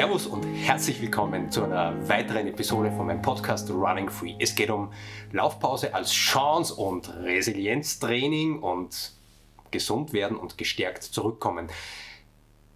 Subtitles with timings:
[0.00, 4.34] Servus und herzlich willkommen zu einer weiteren Episode von meinem Podcast Running Free.
[4.38, 4.90] Es geht um
[5.30, 9.12] Laufpause als Chance und Resilienztraining und
[9.70, 11.68] gesund werden und gestärkt zurückkommen.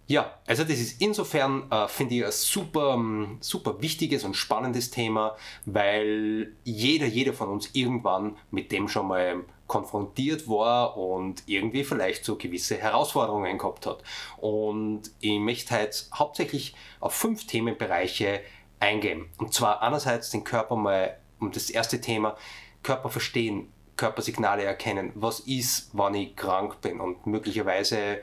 [0.05, 4.91] Ja, also das ist insofern, äh, finde ich, ein super, ähm, super wichtiges und spannendes
[4.91, 11.83] Thema, weil jeder, jeder von uns irgendwann mit dem schon mal konfrontiert war und irgendwie
[11.83, 14.03] vielleicht so gewisse Herausforderungen gehabt hat.
[14.37, 18.41] Und ich möchte heute hauptsächlich auf fünf Themenbereiche
[18.79, 19.29] eingehen.
[19.37, 22.37] Und zwar einerseits den Körper mal, um das erste Thema,
[22.83, 25.11] Körper verstehen, Körpersignale erkennen.
[25.15, 28.19] Was ist, wann ich krank bin und möglicherweise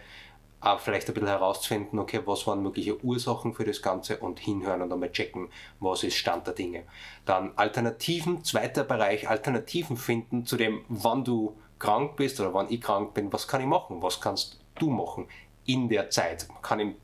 [0.63, 4.81] auch vielleicht ein bisschen herauszufinden, okay, was waren mögliche Ursachen für das Ganze und hinhören
[4.83, 5.49] und einmal checken,
[5.81, 6.85] was ist Stand der Dinge.
[7.25, 12.81] Dann Alternativen, zweiter Bereich, Alternativen finden zu dem, wann du krank bist oder wann ich
[12.81, 15.27] krank bin, was kann ich machen, was kannst du machen
[15.67, 16.47] in der Zeit.
[16.49, 16.95] Man kann im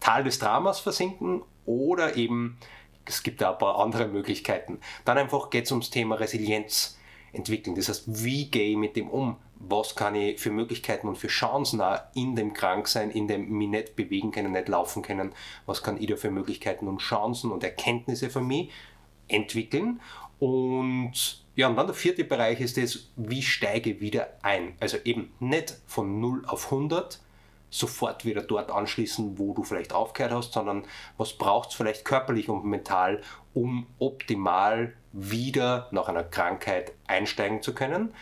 [0.00, 2.58] Tal des Dramas versinken oder eben,
[3.04, 4.80] es gibt da ein paar andere Möglichkeiten.
[5.04, 6.98] Dann einfach geht es ums Thema Resilienz
[7.32, 7.76] entwickeln.
[7.76, 9.36] Das heißt, wie gehe ich mit dem um?
[9.68, 13.68] Was kann ich für Möglichkeiten und für Chancen auch in dem Kranksein, in dem mich
[13.68, 15.32] nicht bewegen können, nicht laufen können?
[15.66, 18.70] Was kann ich da für Möglichkeiten und Chancen und Erkenntnisse für mich
[19.28, 20.00] entwickeln?
[20.38, 24.74] Und ja, und dann der vierte Bereich ist das, wie steige ich wieder ein?
[24.80, 27.20] Also eben nicht von 0 auf 100,
[27.70, 30.84] sofort wieder dort anschließen, wo du vielleicht aufgehört hast, sondern
[31.16, 33.22] was braucht es vielleicht körperlich und mental,
[33.54, 38.14] um optimal wieder nach einer Krankheit einsteigen zu können.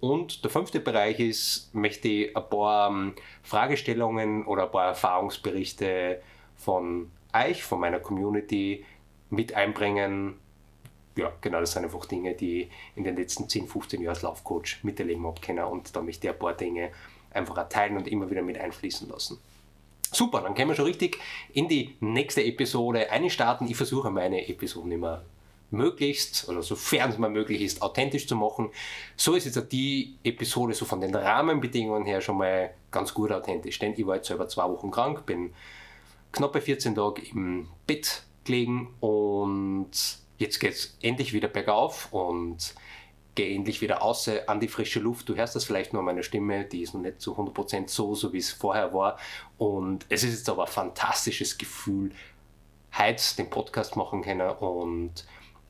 [0.00, 6.20] Und der fünfte Bereich ist, möchte ich ein paar ähm, Fragestellungen oder ein paar Erfahrungsberichte
[6.54, 8.84] von euch, von meiner Community
[9.30, 10.34] mit einbringen.
[11.16, 14.22] Ja, genau, das sind einfach Dinge, die ich in den letzten 10, 15 Jahren als
[14.22, 16.90] Laufcoach miterleben habe und da möchte ich ein paar Dinge
[17.30, 19.38] einfach erteilen und immer wieder mit einfließen lassen.
[20.12, 21.18] Super, dann können wir schon richtig
[21.52, 23.68] in die nächste Episode einstarten.
[23.68, 25.24] Ich versuche meine Episoden immer
[25.70, 28.70] möglichst oder sofern es mal möglich ist, authentisch zu machen.
[29.16, 33.78] So ist jetzt die Episode so von den Rahmenbedingungen her schon mal ganz gut authentisch,
[33.78, 35.52] denn ich war jetzt selber zwei Wochen krank, bin
[36.32, 39.90] knappe 14 Tage im Bett gelegen und
[40.38, 42.74] jetzt geht es endlich wieder bergauf und
[43.34, 45.28] gehe endlich wieder raus an die frische Luft.
[45.28, 48.14] Du hörst das vielleicht nur an meiner Stimme, die ist noch nicht zu 100% so,
[48.14, 49.18] so wie es vorher war.
[49.58, 52.12] Und es ist jetzt aber ein fantastisches Gefühl,
[52.96, 55.26] heute den Podcast machen können und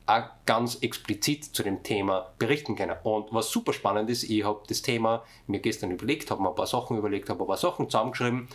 [0.06, 2.96] auch ganz explizit zu dem Thema berichten können.
[3.02, 6.54] Und was super spannend ist, ich habe das Thema mir gestern überlegt, habe mir ein
[6.54, 8.48] paar Sachen überlegt, habe ein paar Sachen zusammengeschrieben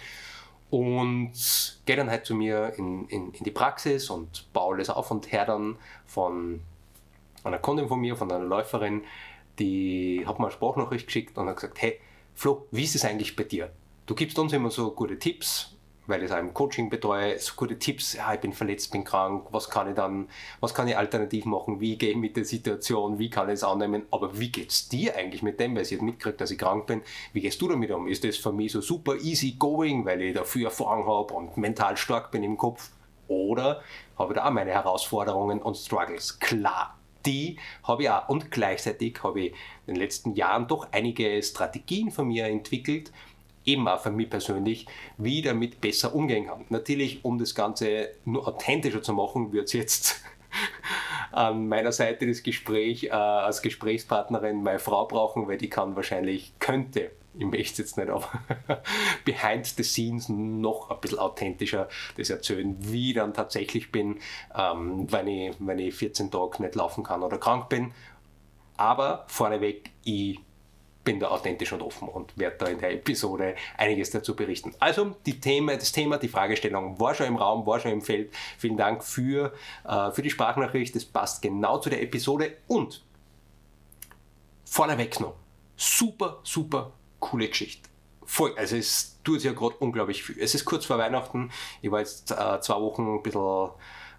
[0.69, 1.33] und
[1.85, 5.31] gehe dann halt zu mir in, in, in die Praxis und baue alles auf und
[5.31, 6.61] her dann von
[7.43, 9.03] einer Kundin von mir, von einer Läuferin,
[9.59, 11.99] die hat mir eine Sprachnachricht geschickt und hat gesagt, hey
[12.33, 13.71] Flo, wie ist es eigentlich bei dir?
[14.05, 15.75] Du gibst uns immer so gute Tipps,
[16.07, 19.03] weil ich es auch im Coaching betreue, so gute Tipps, ja, ich bin verletzt, bin
[19.03, 20.27] krank, was kann ich dann,
[20.59, 23.63] was kann ich alternativ machen, wie gehe ich mit der Situation, wie kann ich es
[23.63, 26.57] annehmen, aber wie geht es dir eigentlich mit dem, weil ich jetzt mitkriege, dass ich
[26.57, 27.01] krank bin,
[27.33, 28.07] wie gehst du damit um?
[28.07, 31.97] Ist das für mich so super easy going, weil ich dafür Erfahrung habe und mental
[31.97, 32.89] stark bin im Kopf?
[33.27, 33.81] Oder
[34.17, 36.39] habe ich da auch meine Herausforderungen und Struggles?
[36.39, 39.51] Klar, die habe ich auch und gleichzeitig habe ich
[39.87, 43.11] in den letzten Jahren doch einige Strategien von mir entwickelt,
[43.65, 44.85] eben auch für mich persönlich,
[45.17, 46.65] wie ich damit besser umgehen kann.
[46.69, 50.23] Natürlich, um das Ganze nur authentischer zu machen, wird es jetzt
[51.31, 56.53] an meiner Seite das Gespräch äh, als Gesprächspartnerin meine Frau brauchen, weil die kann wahrscheinlich,
[56.59, 58.27] könnte, ich möchte jetzt nicht, aber
[59.25, 61.87] behind the scenes noch ein bisschen authentischer
[62.17, 64.19] das erzählen, wie ich dann tatsächlich bin,
[64.55, 67.93] ähm, wenn, ich, wenn ich 14 Tage nicht laufen kann oder krank bin.
[68.75, 70.39] Aber vorneweg, ich
[71.03, 74.73] bin da authentisch und offen und werde da in der Episode einiges dazu berichten.
[74.79, 78.33] Also die Thema, das Thema, die Fragestellung war schon im Raum, war schon im Feld.
[78.57, 79.53] Vielen Dank für,
[79.87, 80.95] äh, für die Sprachnachricht.
[80.95, 83.03] Das passt genau zu der Episode und
[84.65, 85.35] vorneweg noch.
[85.75, 87.89] Super, super coole Geschichte.
[88.23, 90.37] Voll, also es tut ja gerade unglaublich viel.
[90.39, 91.51] Es ist kurz vor Weihnachten.
[91.81, 93.71] Ich war jetzt äh, zwei Wochen ein bisschen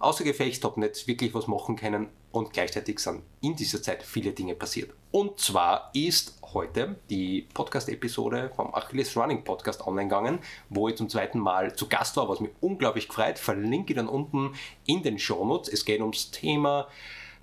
[0.03, 4.33] außer Gefecht, habe nicht wirklich was machen können und gleichzeitig sind in dieser Zeit viele
[4.33, 4.91] Dinge passiert.
[5.11, 10.39] Und zwar ist heute die Podcast-Episode vom Achilles Running Podcast online gegangen,
[10.69, 13.39] wo ich zum zweiten Mal zu Gast war, was mich unglaublich gefreut.
[13.39, 14.55] Verlinke ich dann unten
[14.87, 15.73] in den Shownotes.
[15.73, 16.89] Es geht ums Thema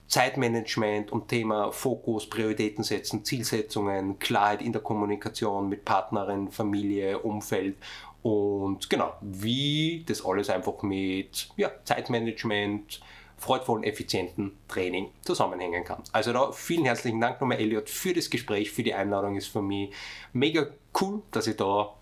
[0.07, 7.77] Zeitmanagement, um Thema Fokus, Prioritäten setzen, Zielsetzungen, Klarheit in der Kommunikation mit Partnerin, Familie, Umfeld
[8.21, 13.01] und genau, wie das alles einfach mit ja, Zeitmanagement,
[13.37, 16.03] freudvollen, effizienten Training zusammenhängen kann.
[16.11, 19.37] Also da vielen herzlichen Dank nochmal, Elliot, für das Gespräch, für die Einladung.
[19.37, 19.91] Ist für mich
[20.33, 20.67] mega
[20.99, 21.93] cool, dass ich da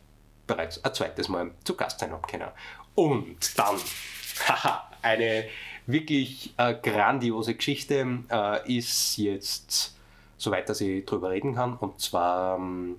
[0.48, 2.50] bereits ein zweites Mal zu Gast sein habe können.
[2.96, 3.76] Und dann,
[4.48, 5.46] haha, eine
[5.86, 9.96] wirklich äh, grandiose Geschichte äh, ist jetzt
[10.38, 11.78] soweit, dass ich drüber reden kann.
[11.78, 12.98] Und zwar ähm,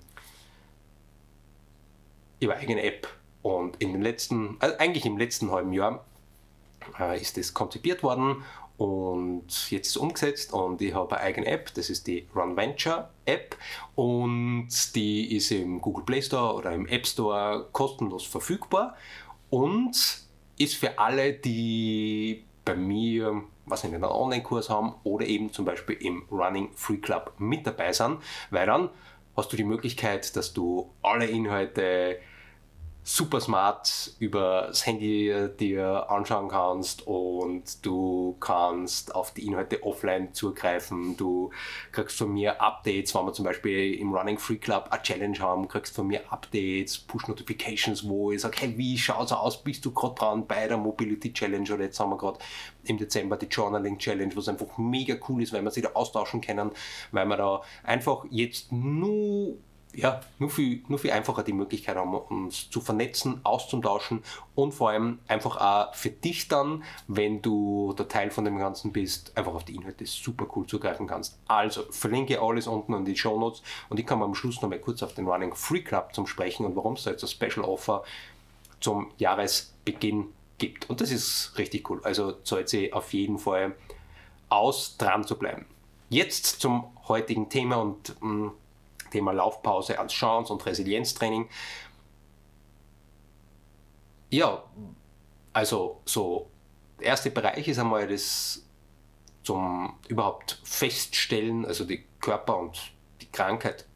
[2.41, 3.09] über eigene App.
[3.43, 6.05] Und in den letzten, also eigentlich im letzten halben Jahr
[6.99, 8.45] äh, ist das konzipiert worden
[8.79, 12.57] und jetzt ist es umgesetzt und ich habe eine eigene App, das ist die Run
[12.57, 13.57] Venture App
[13.97, 18.97] und die ist im Google Play Store oder im App Store kostenlos verfügbar
[19.51, 19.97] und
[20.59, 25.97] ist für alle, die bei mir was in einen Online-Kurs haben oder eben zum Beispiel
[25.97, 28.19] im Running Free Club mit dabei sind,
[28.51, 28.91] weil dann
[29.37, 32.19] hast du die Möglichkeit, dass du alle Inhalte
[33.03, 40.35] super smart über das Handy dir anschauen kannst und du kannst auf die Inhalte offline
[40.35, 41.17] zugreifen.
[41.17, 41.51] Du
[41.91, 45.69] kriegst von mir Updates, wenn wir zum Beispiel im Running Free Club eine Challenge haben,
[45.69, 49.93] kriegst von mir Updates, Push-Notifications, wo ich sage, hey, wie schaut es aus, bist du
[49.93, 52.39] gerade dran bei der Mobility Challenge oder jetzt haben wir gerade
[52.85, 56.41] im Dezember die Journaling Challenge, was einfach mega cool ist, weil wir sich da austauschen
[56.41, 56.73] können,
[57.13, 59.57] weil wir da einfach jetzt nur
[59.95, 64.23] ja, nur viel, nur viel einfacher die Möglichkeit haben, uns zu vernetzen, auszutauschen
[64.55, 68.93] und vor allem einfach auch für dich dann, wenn du der Teil von dem Ganzen
[68.93, 71.39] bist, einfach auf die Inhalte super cool zugreifen kannst.
[71.49, 74.79] Also verlinke alles unten in die Show Notes und ich komme am Schluss noch mal
[74.79, 77.65] kurz auf den Running Free Club zum Sprechen und warum es da jetzt ein Special
[77.65, 78.05] Offer
[78.81, 80.27] zum Jahresbeginn
[80.59, 80.89] gibt.
[80.91, 82.01] Und das ist richtig cool.
[82.05, 83.75] Also zahlt sich auf jeden Fall
[84.49, 85.67] aus, dran zu bleiben.
[86.11, 88.53] Jetzt zum heutigen Thema und mh, mm,
[89.11, 91.49] Thema Laufpause als Chance und Resilienztraining.
[94.31, 94.63] Ja,
[95.53, 96.51] also so,
[97.01, 98.65] der erste Bereich ist einmal das
[99.43, 103.87] zum überhaupt feststellen, also die Körper und die Krankheit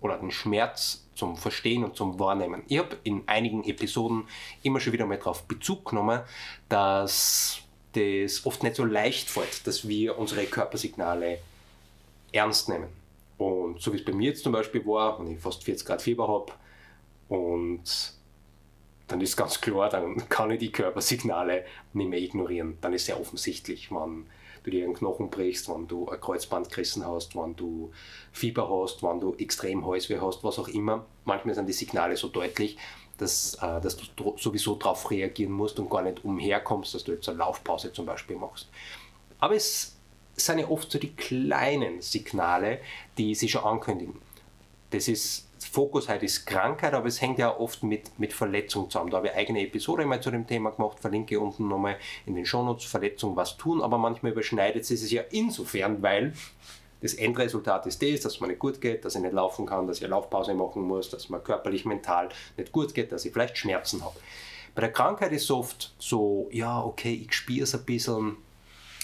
[0.00, 2.62] oder den Schmerz zum Verstehen und zum Wahrnehmen.
[2.68, 4.28] Ich habe in einigen Episoden
[4.62, 6.20] immer schon wieder mal darauf Bezug genommen,
[6.68, 7.60] dass
[7.92, 11.38] das oft nicht so leicht fällt, dass wir unsere Körpersignale
[12.32, 12.88] ernst nehmen.
[13.38, 16.02] Und so wie es bei mir jetzt zum Beispiel war, wenn ich fast 40 Grad
[16.02, 16.52] Fieber habe
[17.28, 18.14] und
[19.08, 22.78] dann ist ganz klar, dann kann ich die Körpersignale nicht mehr ignorieren.
[22.80, 24.26] Dann ist sehr offensichtlich, wenn
[24.62, 27.92] du dir einen Knochen brichst, wenn du ein Kreuzband gerissen hast, wenn du
[28.32, 31.04] Fieber hast, wenn du extrem Halsweh hast, was auch immer.
[31.24, 32.78] Manchmal sind die Signale so deutlich,
[33.18, 37.28] dass, äh, dass du sowieso darauf reagieren musst und gar nicht umherkommst, dass du jetzt
[37.28, 38.68] eine Laufpause zum Beispiel machst.
[39.38, 39.93] Aber es
[40.36, 42.80] sind ja oft so die kleinen Signale,
[43.18, 44.20] die sich schon ankündigen.
[44.90, 49.10] Das ist, Fokus heute ist Krankheit, aber es hängt ja oft mit, mit Verletzung zusammen.
[49.10, 51.96] Da habe ich eigene Episode mal zu dem Thema gemacht, verlinke unten nochmal
[52.26, 56.34] in den Shownotes, Verletzung, was tun, aber manchmal überschneidet es sich ja insofern, weil
[57.00, 59.98] das Endresultat ist das, dass mir nicht gut geht, dass ich nicht laufen kann, dass
[59.98, 63.58] ich eine Laufpause machen muss, dass mir körperlich, mental nicht gut geht, dass ich vielleicht
[63.58, 64.14] Schmerzen habe.
[64.74, 68.36] Bei der Krankheit ist es oft so, ja, okay, ich spüre es ein bisschen,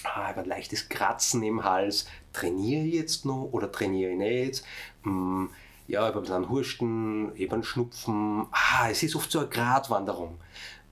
[0.05, 4.63] ah, ein leichtes Kratzen im Hals, trainiere ich jetzt noch oder trainiere ich nicht?
[5.03, 5.49] Hm,
[5.87, 8.47] ja, ich habe ein bisschen habe einen Schnupfen.
[8.51, 10.37] Ah, es ist oft so eine Gratwanderung.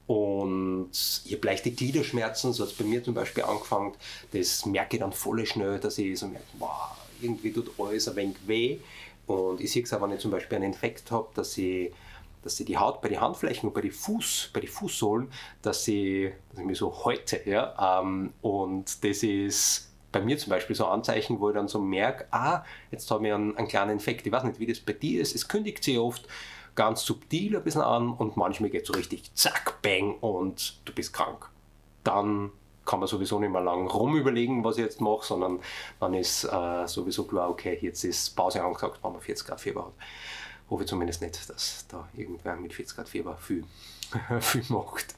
[0.07, 0.89] Und
[1.25, 3.93] ich habe leichte Gliederschmerzen, so hat es bei mir zum Beispiel angefangen.
[4.31, 8.15] Das merke ich dann voll schnell, dass ich so merke, wow, irgendwie tut alles ein
[8.15, 8.79] wenig weh.
[9.27, 11.93] Und ich sehe es aber, wenn ich zum Beispiel einen Infekt habe, dass ich
[12.49, 15.85] dass sie die Haut bei den Handflächen und bei den, Fuß, bei den Fußsohlen, dass
[15.85, 20.75] sie, dass ich mir so heute, ja, ähm, und das ist bei mir zum Beispiel
[20.75, 23.91] so ein Anzeichen, wo ich dann so merke, ah, jetzt habe ich einen, einen kleinen
[23.91, 24.25] Infekt.
[24.25, 25.35] Ich weiß nicht, wie das bei dir ist.
[25.35, 26.27] Es kündigt sich oft
[26.73, 30.93] ganz subtil ein bisschen an und manchmal geht es so richtig zack, bang und du
[30.93, 31.51] bist krank.
[32.03, 32.49] Dann
[32.83, 35.59] kann man sowieso nicht mehr lang rumüberlegen, was ich jetzt mache, sondern
[35.99, 39.85] dann ist äh, sowieso klar, okay, jetzt ist Pause angesagt, wenn man 40 Grad Fieber
[39.85, 39.93] hat
[40.69, 43.63] hoffe zumindest nicht, dass da irgendwer mit 40 Grad Fieber viel,
[44.39, 45.15] viel macht.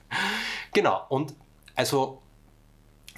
[0.74, 1.34] Genau, und
[1.76, 2.22] also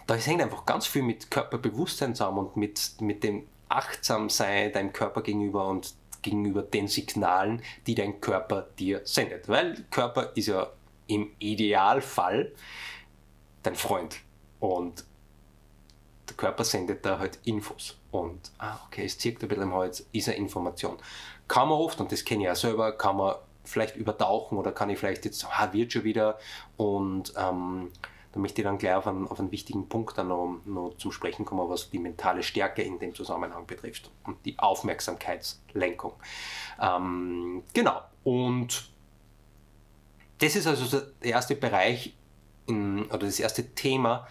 [0.07, 5.21] da hängt einfach ganz viel mit Körperbewusstsein zusammen und mit, mit dem Achtsamsein deinem Körper
[5.21, 9.49] gegenüber und gegenüber den Signalen, die dein Körper dir sendet.
[9.49, 10.71] Weil Körper ist ja
[11.07, 12.53] im Idealfall
[13.61, 14.17] dein Freund.
[14.59, 15.05] Und
[16.33, 17.97] der Körper sendet da halt Infos.
[18.11, 20.97] Und, ah, okay, es zirkt ein bisschen im Hals, ist eine Information.
[21.47, 24.89] Kann man oft, und das kenne ich ja selber, kann man vielleicht übertauchen oder kann
[24.89, 26.37] ich vielleicht jetzt, ah, wird schon wieder.
[26.77, 27.91] Und ähm,
[28.31, 31.11] da möchte ich dann gleich auf einen, auf einen wichtigen Punkt dann noch, noch zum
[31.11, 36.13] Sprechen kommen, was die mentale Stärke in dem Zusammenhang betrifft und die Aufmerksamkeitslenkung.
[36.81, 38.01] Ähm, genau.
[38.23, 38.89] Und
[40.39, 42.15] das ist also der erste Bereich
[42.65, 44.27] in, oder das erste Thema,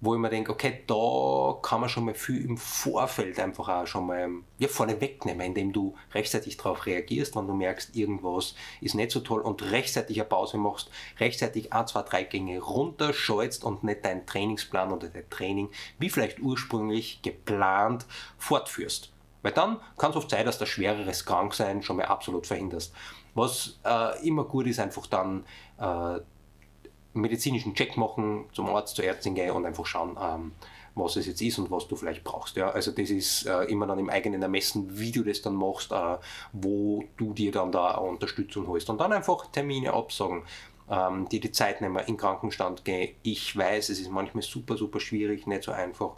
[0.00, 3.86] wo ich mir denke, okay, da kann man schon mal viel im Vorfeld einfach auch
[3.86, 8.94] schon mal ja, vorne wegnehmen, indem du rechtzeitig darauf reagierst, wenn du merkst, irgendwas ist
[8.94, 13.84] nicht so toll und rechtzeitig eine Pause machst, rechtzeitig ein, zwei, drei Gänge runterschaltst und
[13.84, 18.04] nicht deinen Trainingsplan oder dein Training, wie vielleicht ursprünglich geplant,
[18.36, 19.12] fortführst.
[19.42, 22.92] Weil dann kann es oft sein, dass das schwereres Kranksein schon mal absolut verhinderst.
[23.34, 25.44] Was äh, immer gut ist, einfach dann
[25.78, 26.20] äh,
[27.20, 30.52] medizinischen Check machen, zum Arzt, zur Ärztin gehen und einfach schauen, ähm,
[30.96, 32.56] was es jetzt ist und was du vielleicht brauchst.
[32.56, 32.70] Ja?
[32.70, 36.16] Also das ist äh, immer dann im eigenen Ermessen, wie du das dann machst, äh,
[36.52, 38.88] wo du dir dann da Unterstützung holst.
[38.88, 40.42] Und dann einfach Termine absagen,
[40.88, 43.14] ähm, die die Zeit nehmen, in Krankenstand gehen.
[43.22, 46.12] Ich weiß, es ist manchmal super, super schwierig, nicht so einfach.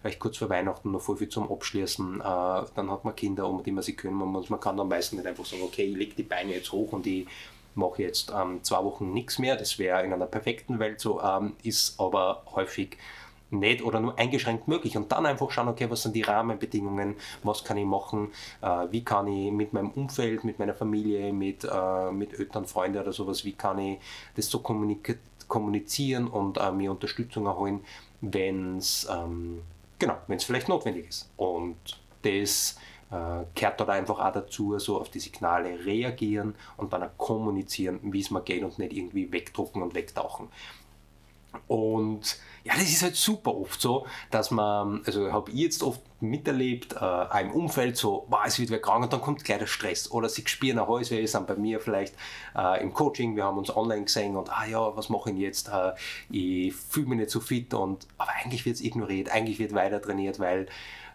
[0.00, 2.20] Vielleicht kurz vor Weihnachten noch voll viel zum Abschließen.
[2.20, 4.50] Äh, dann hat man Kinder, um die man sich kümmern muss.
[4.50, 7.06] Man kann dann meistens nicht einfach sagen, okay, ich lege die Beine jetzt hoch und
[7.06, 7.26] ich
[7.74, 9.56] mache jetzt ähm, zwei Wochen nichts mehr.
[9.56, 12.98] Das wäre in einer perfekten Welt so, ähm, ist aber häufig
[13.50, 14.96] nicht oder nur eingeschränkt möglich.
[14.96, 19.04] Und dann einfach schauen, okay, was sind die Rahmenbedingungen, was kann ich machen, äh, wie
[19.04, 23.44] kann ich mit meinem Umfeld, mit meiner Familie, mit, äh, mit Eltern, Freunden oder sowas,
[23.44, 23.98] wie kann ich
[24.36, 27.84] das so kommunizieren und äh, mir Unterstützung erholen,
[28.20, 29.62] wenn es ähm,
[29.98, 31.30] genau, vielleicht notwendig ist.
[31.36, 31.76] Und
[32.22, 32.76] das
[33.14, 38.00] äh, kehrt dort einfach auch dazu, so auf die Signale reagieren und dann auch kommunizieren,
[38.02, 40.48] wie es mir geht und nicht irgendwie wegdrucken und wegtauchen.
[41.68, 46.00] Und ja, das ist halt super oft so, dass man, also habe ich jetzt oft
[46.20, 49.66] miterlebt, äh, im Umfeld so, wow, es wird wer krank und dann kommt gleich der
[49.66, 50.10] Stress.
[50.10, 52.14] Oder sie spüren nach Hause, wir sind bei mir vielleicht
[52.56, 55.68] äh, im Coaching, wir haben uns online gesehen und, ah ja, was mache ich jetzt?
[55.68, 55.92] Äh,
[56.30, 60.00] ich fühle mich nicht so fit und, aber eigentlich wird es ignoriert, eigentlich wird weiter
[60.00, 60.66] trainiert, weil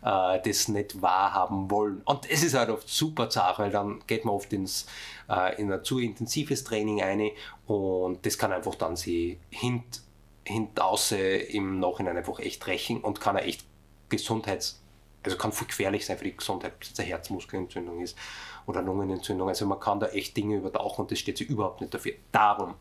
[0.04, 2.02] äh, das nicht wahrhaben wollen.
[2.06, 4.86] Und es ist halt oft super zart, weil dann geht man oft ins,
[5.30, 7.32] äh, in ein zu intensives Training ein
[7.68, 10.02] und das kann einfach dann sie hint,
[10.46, 13.66] hintauße im Nachhinein einfach echt rächen und kann echt
[14.10, 14.82] Gesundheits,
[15.24, 18.18] also kann viel gefährlich sein für die Gesundheit, ob es jetzt eine Herzmuskelentzündung ist
[18.66, 19.48] oder Lungenentzündung.
[19.48, 22.14] Also man kann da echt Dinge übertauchen und das steht sich überhaupt nicht dafür.
[22.32, 22.74] Darum,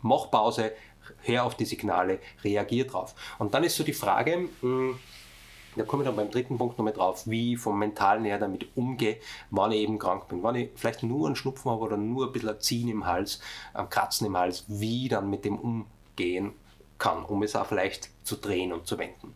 [0.00, 0.72] mach Pause,
[1.22, 3.14] hör auf die Signale, reagier drauf.
[3.38, 4.98] Und dann ist so die Frage, mh, hm,
[5.76, 8.66] da komme ich dann beim dritten Punkt nochmal drauf, wie ich vom Mentalen her damit
[8.76, 9.18] umgehe,
[9.50, 10.42] wann ich eben krank bin.
[10.42, 13.40] Wann ich vielleicht nur einen Schnupfen habe oder nur ein bisschen ein Ziehen im Hals,
[13.74, 16.52] ein Kratzen im Hals, wie dann mit dem umgehen
[16.98, 19.34] kann, um es auch vielleicht zu drehen und zu wenden.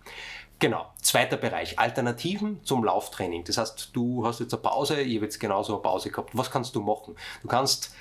[0.59, 3.45] Genau, zweiter Bereich, Alternativen zum Lauftraining.
[3.45, 6.31] Das heißt, du hast jetzt eine Pause, ich habe jetzt genauso eine Pause gehabt.
[6.33, 7.14] Was kannst du machen?
[7.43, 7.95] Du kannst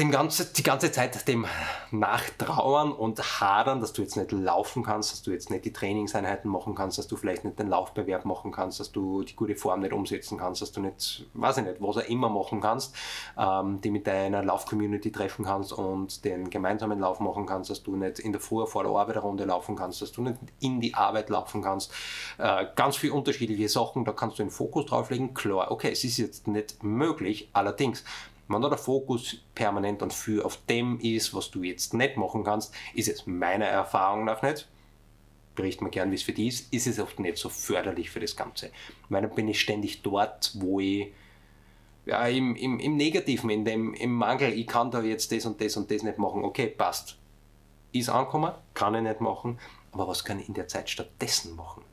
[0.00, 1.46] dem ganze, die ganze Zeit dem
[1.90, 6.50] nachtrauern und hadern, dass du jetzt nicht laufen kannst, dass du jetzt nicht die Trainingseinheiten
[6.50, 9.80] machen kannst, dass du vielleicht nicht den Laufbewerb machen kannst, dass du die gute Form
[9.80, 12.94] nicht umsetzen kannst, dass du nicht, weiß ich nicht, was auch immer machen kannst,
[13.38, 17.94] ähm, die mit deiner Lauf-Community treffen kannst und den gemeinsamen Lauf machen kannst, dass du
[17.94, 21.28] nicht in der Vor- vor der Arbeiterrunde laufen kannst, dass du nicht in die Arbeit
[21.28, 21.92] laufen kannst.
[22.38, 25.34] Äh, ganz viele unterschiedliche Sachen, da kannst du den Fokus drauf legen.
[25.34, 28.02] Klar, okay, es ist jetzt nicht möglich, allerdings
[28.50, 32.42] wenn da der Fokus permanent und für auf dem ist, was du jetzt nicht machen
[32.42, 34.68] kannst, ist es meiner Erfahrung nach nicht,
[35.54, 38.18] berichte mir gern, wie es für die ist, ist es oft nicht so förderlich für
[38.18, 38.70] das Ganze.
[39.08, 41.12] Weil dann bin ich ständig dort, wo ich
[42.06, 45.60] ja, im, im, im Negativen, in dem, im Mangel, ich kann da jetzt das und
[45.60, 46.42] das und das nicht machen.
[46.42, 47.18] Okay, passt.
[47.92, 49.58] Ist angekommen, kann ich nicht machen,
[49.92, 51.84] aber was kann ich in der Zeit stattdessen machen?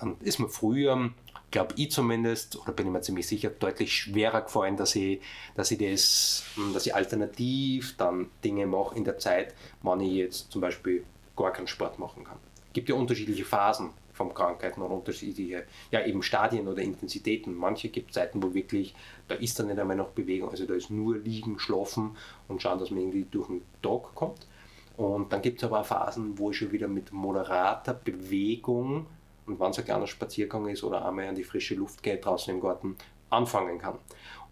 [0.00, 1.12] Dann ist mir früher
[1.54, 5.20] glaube ich zumindest, oder bin ich mir ziemlich sicher, deutlich schwerer gefallen, dass ich,
[5.54, 10.14] dass ich das, hm, dass ich alternativ dann Dinge mache in der Zeit, wann ich
[10.14, 11.04] jetzt zum Beispiel
[11.36, 12.38] gar keinen Sport machen kann.
[12.66, 17.54] Es gibt ja unterschiedliche Phasen von Krankheiten und unterschiedliche, ja eben Stadien oder Intensitäten.
[17.54, 18.96] Manche gibt es Zeiten, wo wirklich,
[19.28, 22.16] da ist dann nicht einmal noch Bewegung, also da ist nur liegen, schlafen
[22.48, 24.48] und schauen, dass man irgendwie durch den Tag kommt.
[24.96, 29.06] Und dann gibt es aber auch Phasen, wo ich schon wieder mit moderater Bewegung
[29.46, 32.54] und wenn es ein kleiner Spaziergang ist oder einmal an die frische Luft geht draußen
[32.54, 32.96] im Garten,
[33.30, 33.98] anfangen kann.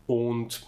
[0.06, 0.66] Und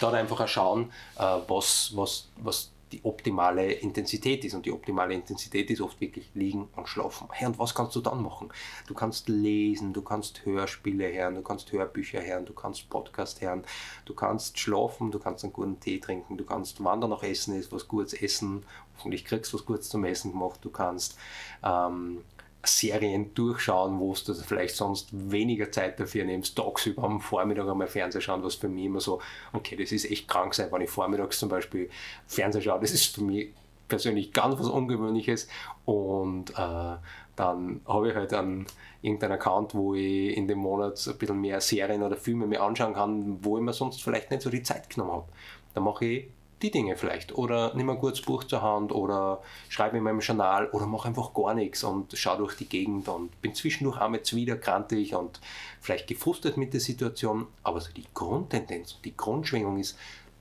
[0.00, 4.54] dort einfach auch schauen, äh, was, was, was die optimale Intensität ist.
[4.54, 7.28] Und die optimale Intensität ist oft wirklich liegen und schlafen.
[7.32, 8.48] Hey, und was kannst du dann machen?
[8.86, 13.64] Du kannst lesen, du kannst Hörspiele hören, du kannst Hörbücher hören, du kannst Podcast hören,
[14.04, 17.72] du kannst schlafen, du kannst einen guten Tee trinken, du kannst wandern noch essen, ist
[17.72, 18.64] was Gutes essen,
[18.96, 21.18] hoffentlich kriegst du was Gutes zum Essen gemacht, du kannst
[21.64, 22.22] ähm,
[22.66, 28.20] Serien durchschauen, wo du vielleicht sonst weniger Zeit dafür nimmst, tagsüber am Vormittag einmal Fernseher
[28.20, 29.20] schauen, was für mich immer so,
[29.52, 31.88] okay, das ist echt krank sein, wenn ich vormittags zum Beispiel
[32.26, 33.52] Fernseher schaue, das ist für mich
[33.88, 35.48] persönlich ganz was Ungewöhnliches
[35.84, 36.96] und äh,
[37.36, 38.66] dann habe ich halt einen,
[39.02, 42.94] irgendeinen Account, wo ich in dem Monat ein bisschen mehr Serien oder Filme mir anschauen
[42.94, 45.28] kann, wo ich mir sonst vielleicht nicht so die Zeit genommen habe.
[45.74, 46.28] Da mache ich
[46.62, 47.36] die Dinge vielleicht.
[47.36, 51.34] Oder nimm ein gutes Buch zur Hand oder schreibe in meinem Journal oder mach einfach
[51.34, 55.40] gar nichts und schau durch die Gegend und bin zwischendurch auch jetzt wieder krantig und
[55.80, 57.46] vielleicht gefrustet mit der Situation.
[57.62, 59.98] Aber so die Grundtendenz, die Grundschwingung ist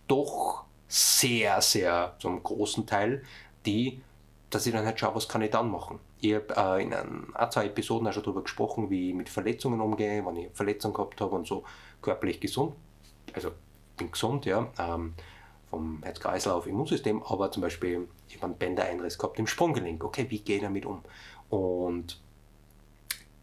[0.07, 3.23] doch sehr, sehr zum großen Teil
[3.65, 4.01] die,
[4.49, 5.99] dass ich dann halt schaue, was kann ich dann machen.
[6.21, 9.81] Ich habe äh, in ein, zwei Episoden auch schon darüber gesprochen, wie ich mit Verletzungen
[9.81, 11.63] umgehe, wenn ich eine Verletzung gehabt habe und so
[12.01, 12.73] körperlich gesund.
[13.33, 13.51] Also
[13.97, 14.71] bin gesund, ja.
[14.79, 15.13] Ähm,
[15.69, 20.03] vom Herz-Kreislauf-Immunsystem, aber zum Beispiel, ich habe einen Bändereinriss gehabt im Sprunggelenk.
[20.03, 21.01] Okay, wie gehe ich damit um?
[21.49, 22.19] Und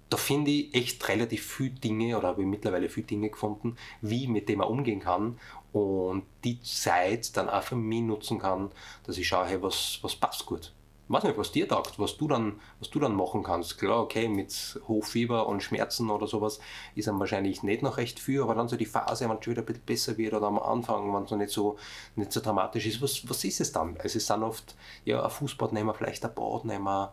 [0.08, 4.26] da finde ich echt relativ viele Dinge oder habe ich mittlerweile viele Dinge gefunden, wie
[4.26, 5.38] mit dem man umgehen kann
[5.72, 8.70] und die Zeit dann auch für mich nutzen kann,
[9.04, 10.72] dass ich schaue, hey, was, was passt gut
[11.12, 13.78] weiß nicht, was dir taugt, was du dann, was du dann machen kannst.
[13.78, 16.60] Klar, okay, mit Hochfieber und Schmerzen oder sowas
[16.94, 19.62] ist dann wahrscheinlich nicht noch recht viel, aber dann so die Phase, wenn es wieder
[19.62, 21.78] ein bisschen besser wird oder am Anfang, wenn es noch nicht so,
[22.16, 23.96] nicht so dramatisch ist, was, was ist es dann?
[24.02, 27.12] Es ist dann oft ja, ein Fußbadnehmer, vielleicht ein Badnehmer,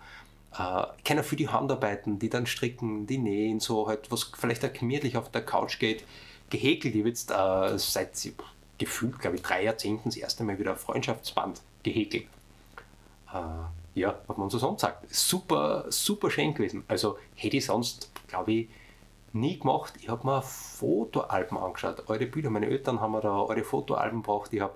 [0.57, 4.73] äh, keiner für die Handarbeiten, die dann stricken, die nähen, so halt, was vielleicht auch
[4.73, 6.03] gemütlich auf der Couch geht,
[6.49, 6.95] gehäkelt.
[6.95, 8.11] Ich habe jetzt äh, seit
[8.77, 12.25] gefühlt, glaube ich, drei Jahrzehnten das erste Mal wieder ein Freundschaftsband gehäkelt.
[13.31, 13.37] Äh,
[13.99, 15.13] ja, was man so sonst sagt.
[15.13, 16.83] Super, super schön gewesen.
[16.87, 18.69] Also hätte ich sonst, glaube ich,
[19.33, 19.93] nie gemacht.
[20.01, 22.49] Ich habe mir Fotoalben angeschaut, alte Bilder.
[22.49, 24.51] Meine Eltern haben mir da alte Fotoalben gebracht.
[24.53, 24.73] Ich habe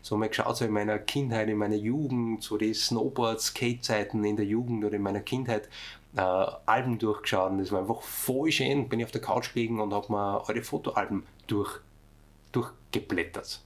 [0.00, 4.36] so mal geschaut, so in meiner Kindheit, in meiner Jugend, so die Snowboard, Skate-Zeiten in
[4.36, 5.68] der Jugend oder in meiner Kindheit,
[6.16, 7.52] äh, Alben durchgeschaut.
[7.58, 8.88] Das war einfach voll schön.
[8.88, 11.80] Bin ich auf der Couch gelegen und habe mir alte Fotoalben durch,
[12.52, 13.60] durchgeblättert.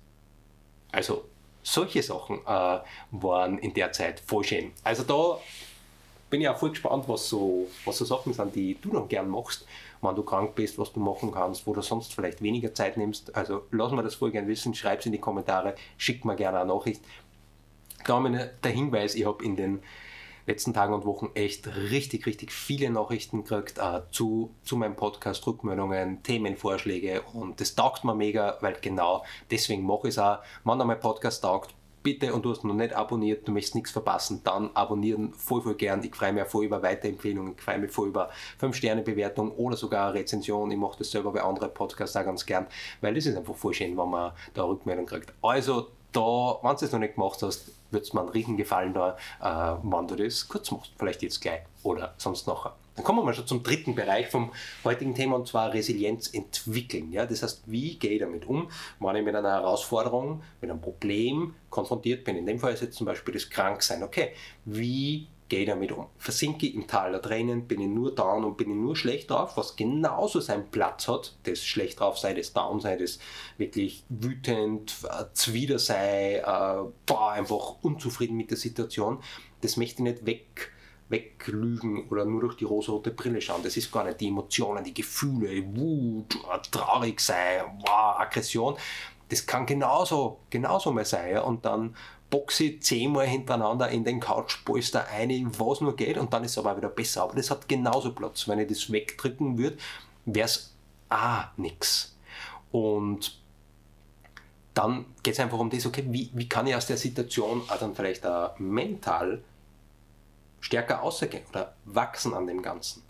[0.92, 1.25] Also
[1.66, 2.78] solche Sachen äh,
[3.11, 4.70] waren in der Zeit voll schön.
[4.85, 5.40] Also da
[6.31, 9.29] bin ich auch voll gespannt, was so, was so Sachen sind, die du noch gern
[9.29, 9.66] machst,
[10.00, 13.35] wenn du krank bist, was du machen kannst, wo du sonst vielleicht weniger Zeit nimmst.
[13.35, 16.61] Also lass mir das voll gern wissen, schreib es in die Kommentare, schick mir gerne
[16.61, 17.02] eine Nachricht.
[18.05, 19.83] Da der Hinweis, ich habe in den
[20.46, 25.46] letzten Tagen und Wochen echt richtig, richtig viele Nachrichten gekriegt äh, zu, zu meinem Podcast,
[25.46, 30.38] Rückmeldungen, Themenvorschläge und das taugt mir mega, weil genau deswegen mache ich es auch.
[30.64, 31.74] Wenn mein Podcast taugt,
[32.06, 35.74] bitte und du hast noch nicht abonniert, du möchtest nichts verpassen, dann abonnieren voll, voll
[35.74, 36.04] gern.
[36.04, 38.30] Ich freue mich voll über Weiterempfehlungen, ich freue mich voll über
[38.61, 40.70] 5-Sterne-Bewertung oder sogar eine Rezension.
[40.70, 42.68] Ich mache das selber bei anderen Podcasts auch ganz gern,
[43.00, 45.32] weil das ist einfach voll schön, wenn man da Rückmeldung kriegt.
[45.42, 48.94] Also da, wenn du es noch nicht gemacht hast, wird es mir einen riesen Gefallen
[48.94, 50.92] da, äh, wenn du das kurz machst.
[50.99, 52.75] Vielleicht jetzt gleich oder sonst nachher.
[52.96, 57.12] Dann kommen wir mal schon zum dritten Bereich vom heutigen Thema und zwar Resilienz entwickeln.
[57.12, 57.27] Ja?
[57.27, 58.70] Das heißt, wie gehe ich damit um,
[59.01, 62.37] wenn ich mit einer Herausforderung, mit einem Problem konfrontiert bin?
[62.37, 64.03] In dem Fall ist jetzt zum Beispiel das Kranksein.
[64.03, 64.31] Okay,
[64.64, 66.06] wie gehe damit um.
[66.18, 69.56] Versinke im Tal der Tränen, bin ich nur down und bin ich nur schlecht drauf,
[69.56, 73.18] was genauso seinen Platz hat, das schlecht drauf sei, das down sei, das
[73.56, 79.22] wirklich wütend, äh, zwider sei, äh, boah, einfach unzufrieden mit der Situation,
[79.61, 80.72] das möchte ich nicht weg
[81.09, 83.62] weglügen oder nur durch die rosarote Brille schauen.
[83.62, 86.37] Das ist gar nicht die Emotionen, die Gefühle, Wut,
[86.72, 88.76] traurig sein, wow, Aggression.
[89.28, 91.32] Das kann genauso, genauso mal sein.
[91.32, 91.42] Ja?
[91.42, 91.96] Und dann
[92.30, 96.76] boxe zehnmal hintereinander in den Couchpolster ein, was nur geht und dann ist es aber
[96.76, 97.22] wieder besser.
[97.22, 98.48] Aber das hat genauso Platz.
[98.48, 99.76] Wenn ich das wegdrücken würde,
[100.24, 100.74] wäre es
[101.08, 102.16] ah nix.
[102.72, 103.38] Und
[104.74, 107.78] dann geht es einfach um das, okay, wie, wie kann ich aus der Situation auch
[107.78, 109.42] dann vielleicht auch mental
[110.60, 113.02] stärker ausgehen oder wachsen an dem Ganzen.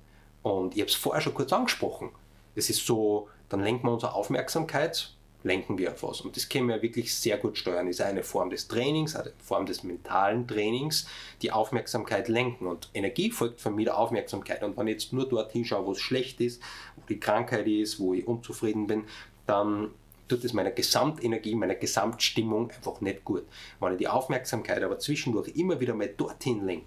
[0.43, 2.11] Und ich habe es vorher schon kurz angesprochen.
[2.55, 5.16] Es ist so, dann lenkt man unsere Aufmerksamkeit
[5.47, 6.21] lenken wir auf was.
[6.21, 7.87] Und das können wir wirklich sehr gut steuern.
[7.89, 11.07] Ist eine Form des Trainings, eine Form des mentalen Trainings,
[11.41, 12.67] die Aufmerksamkeit lenken.
[12.67, 14.63] Und Energie folgt von mir der Aufmerksamkeit.
[14.63, 16.61] Und wenn ich jetzt nur dorthin schaue, wo es schlecht ist,
[16.97, 19.05] wo die Krankheit ist, wo ich unzufrieden bin,
[19.47, 19.93] dann
[20.29, 23.45] tut es meiner Gesamtenergie, meiner Gesamtstimmung einfach nicht gut.
[23.79, 26.87] Wenn ich die Aufmerksamkeit aber zwischendurch immer wieder mal dorthin lenke,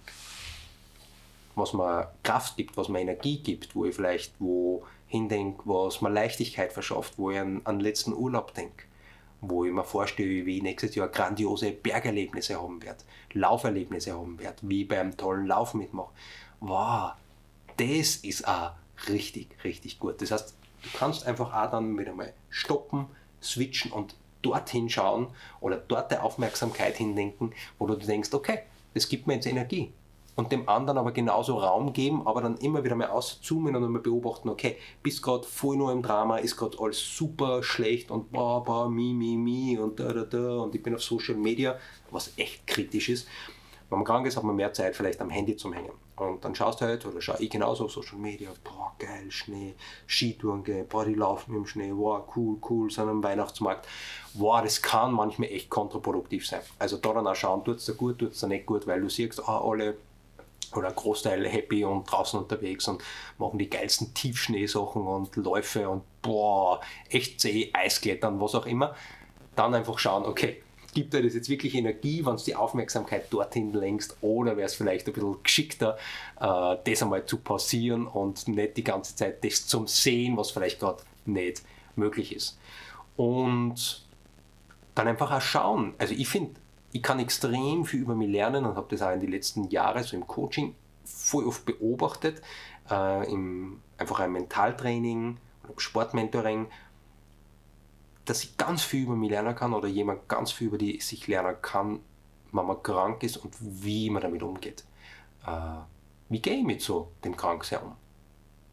[1.55, 6.09] was mir Kraft gibt, was mir Energie gibt, wo ich vielleicht wo hindenke, was mir
[6.09, 8.85] Leichtigkeit verschafft, wo ich an, an letzten Urlaub denke,
[9.41, 14.57] wo ich mir vorstelle, wie ich nächstes Jahr grandiose Bergerlebnisse haben werde, Lauferlebnisse haben werde,
[14.61, 16.11] wie ich beim tollen Lauf mitmache.
[16.61, 17.13] Wow,
[17.77, 18.73] das ist auch
[19.07, 20.21] richtig, richtig gut.
[20.21, 23.07] Das heißt, du kannst einfach auch dann wieder mal stoppen,
[23.41, 25.27] switchen und dorthin schauen
[25.59, 28.59] oder dort der Aufmerksamkeit hindenken, wo du denkst, okay,
[28.93, 29.91] das gibt mir jetzt Energie
[30.39, 33.99] und dem anderen aber genauso Raum geben, aber dann immer wieder mal auszoomen und mal
[33.99, 38.63] beobachten, okay, bist gerade voll nur im Drama, ist gerade alles super schlecht und boah,
[38.63, 41.77] boah, mi, mi, mi und da, da, da und ich bin auf Social Media,
[42.09, 43.27] was echt kritisch ist.
[43.89, 45.91] Wenn man krank ist, hat man mehr Zeit vielleicht am Handy zum Hängen.
[46.15, 49.73] Und dann schaust du halt, oder schau ich genauso auf Social Media, boah, geil, Schnee,
[50.07, 53.87] Skitouren gehen, boah, die laufen im Schnee, wow, cool, cool, sind am Weihnachtsmarkt.
[54.35, 56.61] Wow, das kann manchmal echt kontraproduktiv sein.
[56.77, 59.01] Also da dann auch schauen, tut es dir gut, tut es dir nicht gut, weil
[59.01, 59.97] du siehst, ah, alle
[60.75, 63.03] oder ein Großteil happy und draußen unterwegs und
[63.37, 68.95] machen die geilsten Tiefschneesachen und Läufe und boah, echt zäh, Eisklettern, was auch immer.
[69.55, 70.61] Dann einfach schauen, okay,
[70.93, 74.75] gibt dir das jetzt wirklich Energie, wenn du die Aufmerksamkeit dorthin lenkst oder wäre es
[74.75, 75.97] vielleicht ein bisschen geschickter,
[76.39, 80.79] äh, das einmal zu pausieren und nicht die ganze Zeit das zum Sehen, was vielleicht
[80.79, 81.61] gerade nicht
[81.95, 82.57] möglich ist.
[83.15, 84.03] Und
[84.95, 85.93] dann einfach auch schauen.
[85.97, 86.59] Also ich finde,
[86.91, 90.03] ich kann extrem viel über mich lernen und habe das auch in den letzten Jahren
[90.03, 92.41] so im Coaching voll oft beobachtet,
[92.89, 96.67] äh, im, einfach im Mentaltraining, im Sportmentoring,
[98.25, 101.27] dass ich ganz viel über mich lernen kann oder jemand ganz viel über die sich
[101.27, 101.99] lernen kann,
[102.51, 104.83] wenn man krank ist und wie man damit umgeht.
[105.45, 105.79] Äh,
[106.29, 107.95] wie gehe ich mit so dem Kranksein um?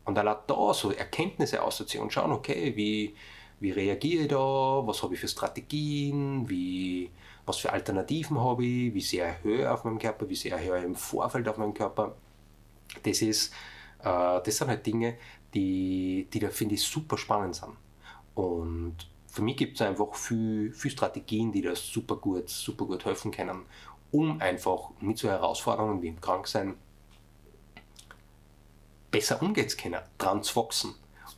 [0.05, 3.15] Und dann auch da so Erkenntnisse auszuziehen und schauen, okay, wie,
[3.61, 7.11] wie reagiere ich da, was habe ich für Strategien, wie,
[7.47, 10.79] was für Alternativen habe ich, wie sehr höre ich auf meinem Körper, wie sehr höre
[10.79, 12.17] ich im Vorfeld auf meinem Körper.
[13.03, 13.53] Das, ist,
[14.01, 15.17] äh, das sind halt Dinge,
[15.55, 17.73] die, die da finde ich super spannend sind.
[18.35, 18.97] Und
[19.29, 23.31] für mich gibt es einfach viele, viele Strategien, die da super gut, super gut helfen
[23.31, 23.63] können,
[24.11, 26.75] um einfach mit so Herausforderungen wie im Kranksein
[29.11, 30.95] besser umgehen zu können, dran zu wachsen.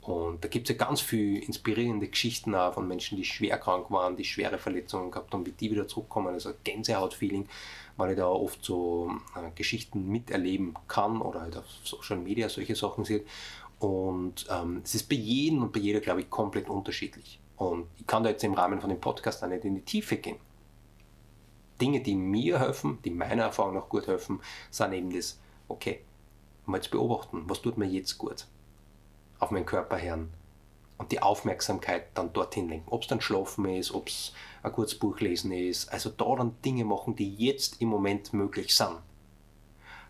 [0.08, 3.90] Und da gibt es ja ganz viele inspirierende Geschichten auch von Menschen, die schwer krank
[3.90, 6.28] waren, die schwere Verletzungen gehabt haben, wie die wieder zurückkommen.
[6.28, 7.46] Also Gänsehaut-Feeling,
[7.98, 12.74] weil ich da oft so äh, Geschichten miterleben kann oder halt auf Social Media solche
[12.74, 13.22] Sachen sehe.
[13.80, 17.38] Und ähm, es ist bei jedem und bei jeder, glaube ich, komplett unterschiedlich.
[17.58, 20.16] Und ich kann da jetzt im Rahmen von dem Podcast auch nicht in die Tiefe
[20.16, 20.38] gehen.
[21.82, 24.40] Dinge, die mir helfen, die meiner Erfahrung nach gut helfen,
[24.70, 26.00] sind eben das, okay,
[26.64, 28.46] mal zu beobachten, was tut mir jetzt gut
[29.38, 30.32] auf meinen Körper hören
[30.96, 32.88] und die Aufmerksamkeit dann dorthin lenken.
[32.90, 35.92] Ob es dann Schlafen ist, ob es ein kurzes Buch lesen ist.
[35.92, 38.98] Also da dann Dinge machen, die jetzt im Moment möglich sind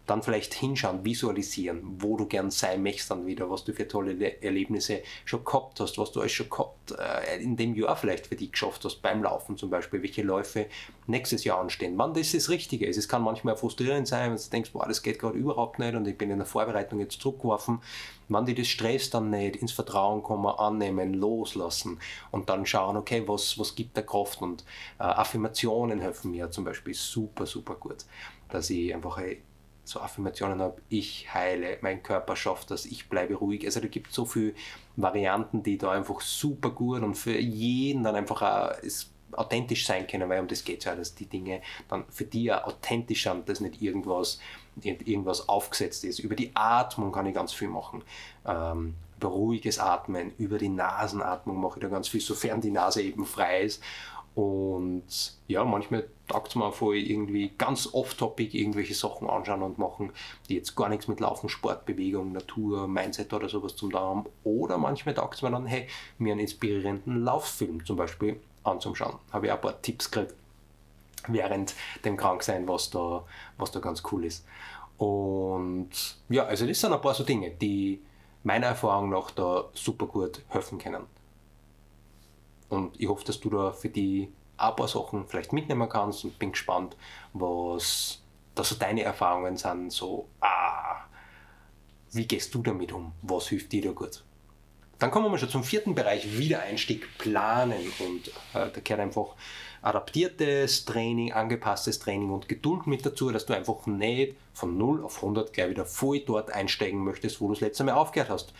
[0.09, 4.43] dann vielleicht hinschauen, visualisieren, wo du gern sein möchtest dann wieder, was du für tolle
[4.43, 8.37] Erlebnisse schon gehabt hast, was du alles schon gehabt äh, in dem Jahr vielleicht für
[8.37, 10.67] dich geschafft hast, beim Laufen zum Beispiel, welche Läufe
[11.07, 11.95] nächstes Jahr anstehen.
[11.97, 12.97] Wann das das Richtige ist.
[12.97, 16.09] Es kann manchmal frustrierend sein, wenn du denkst, boah, das geht gerade überhaupt nicht und
[16.09, 17.81] ich bin in der Vorbereitung jetzt zurückgeworfen.
[18.31, 21.99] Wann die das Stress dann nicht, ins Vertrauen kommen, annehmen, loslassen
[22.31, 24.65] und dann schauen, okay, was, was gibt der Kraft und
[24.99, 28.05] äh, Affirmationen helfen mir zum Beispiel super, super gut
[28.49, 29.43] dass ich einfach hey,
[29.89, 33.65] so Affirmationen habe, ich heile, mein Körper schafft das, ich bleibe ruhig.
[33.65, 34.55] Also da gibt es so viele
[34.97, 38.73] Varianten, die da einfach super gut und für jeden dann einfach auch
[39.33, 42.53] authentisch sein können, weil um das geht es ja, dass die Dinge dann für die
[42.53, 44.41] authentisch sind, dass nicht irgendwas,
[44.83, 46.19] irgendwas aufgesetzt ist.
[46.19, 48.03] Über die Atmung kann ich ganz viel machen.
[48.47, 53.03] Ähm, über ruhiges Atmen, über die Nasenatmung mache ich da ganz viel, sofern die Nase
[53.03, 53.83] eben frei ist.
[54.39, 55.03] Und
[55.49, 60.13] ja, manchmal taugt es mir voll irgendwie ganz off-topic irgendwelche Sachen anschauen und machen,
[60.49, 64.27] die jetzt gar nichts mit Laufen, Sport, Bewegung, Natur, Mindset oder sowas zum da haben.
[64.45, 69.17] Oder manchmal taugt es mir dann, hey, mir einen inspirierenden Lauffilm zum Beispiel anzuschauen.
[69.33, 70.35] Habe ich auch ein paar Tipps gekriegt
[71.27, 71.75] während
[72.05, 73.25] dem Kranksein, was da,
[73.57, 74.47] was da ganz cool ist.
[74.99, 75.91] Und
[76.29, 78.01] ja, also das sind ein paar so Dinge, die
[78.45, 81.18] meiner Erfahrung nach da super gut helfen können.
[82.69, 86.39] Und ich hoffe, dass du da für die ein paar Sachen vielleicht mitnehmen kannst und
[86.39, 86.97] bin gespannt,
[87.33, 88.21] was
[88.55, 89.93] da so deine Erfahrungen sind.
[89.93, 91.05] So, ah,
[92.13, 93.13] wie gehst du damit um?
[93.23, 94.25] Was hilft dir da gut?
[94.99, 97.93] Dann kommen wir schon zum vierten Bereich, Wiedereinstieg planen.
[98.01, 99.37] Und äh, da gehört einfach
[99.81, 105.17] adaptiertes Training, angepasstes Training und Geduld mit dazu, dass du einfach nicht von 0 auf
[105.23, 108.53] 100 gleich wieder voll dort einsteigen möchtest, wo du das letzte Mal aufgehört hast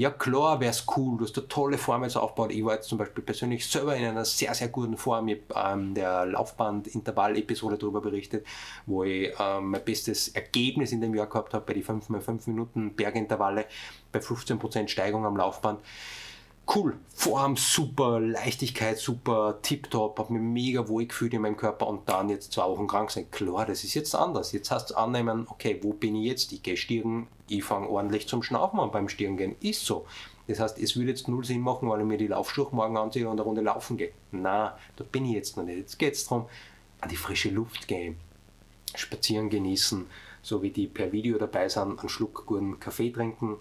[0.00, 2.52] ja klar wäre es cool, du hast eine tolle Form jetzt aufgebaut.
[2.52, 5.28] Ich war jetzt zum Beispiel persönlich selber in einer sehr, sehr guten Form.
[5.28, 8.46] Ich habe ähm, der Laufband-Intervall-Episode darüber berichtet,
[8.86, 12.96] wo ich ähm, mein bestes Ergebnis in dem Jahr gehabt habe bei den 5x5 Minuten
[12.96, 13.66] Bergintervalle
[14.10, 15.80] bei 15% Steigung am Laufband.
[16.74, 22.08] Cool, Form super, Leichtigkeit super, tipptopp, habe mich mega wohl gefühlt in meinem Körper und
[22.08, 23.30] dann jetzt zwei Wochen krank sein.
[23.30, 24.52] Klar, das ist jetzt anders.
[24.52, 26.52] Jetzt hast du annehmen, okay, wo bin ich jetzt?
[26.52, 29.56] Ich gehe Stirn, ich fange ordentlich zum Schnaufen an beim Stirn gehen.
[29.60, 30.06] Ist so.
[30.46, 33.28] Das heißt, es würde jetzt null Sinn machen, weil ich mir die Laufschuhe morgen anziehe
[33.28, 34.12] und eine Runde laufen gehe.
[34.32, 35.78] Na, da bin ich jetzt noch nicht.
[35.78, 36.46] Jetzt geht es darum,
[37.00, 38.16] an die frische Luft gehen,
[38.94, 40.06] spazieren genießen,
[40.42, 43.56] so wie die per Video dabei sind, einen Schluck guten Kaffee trinken,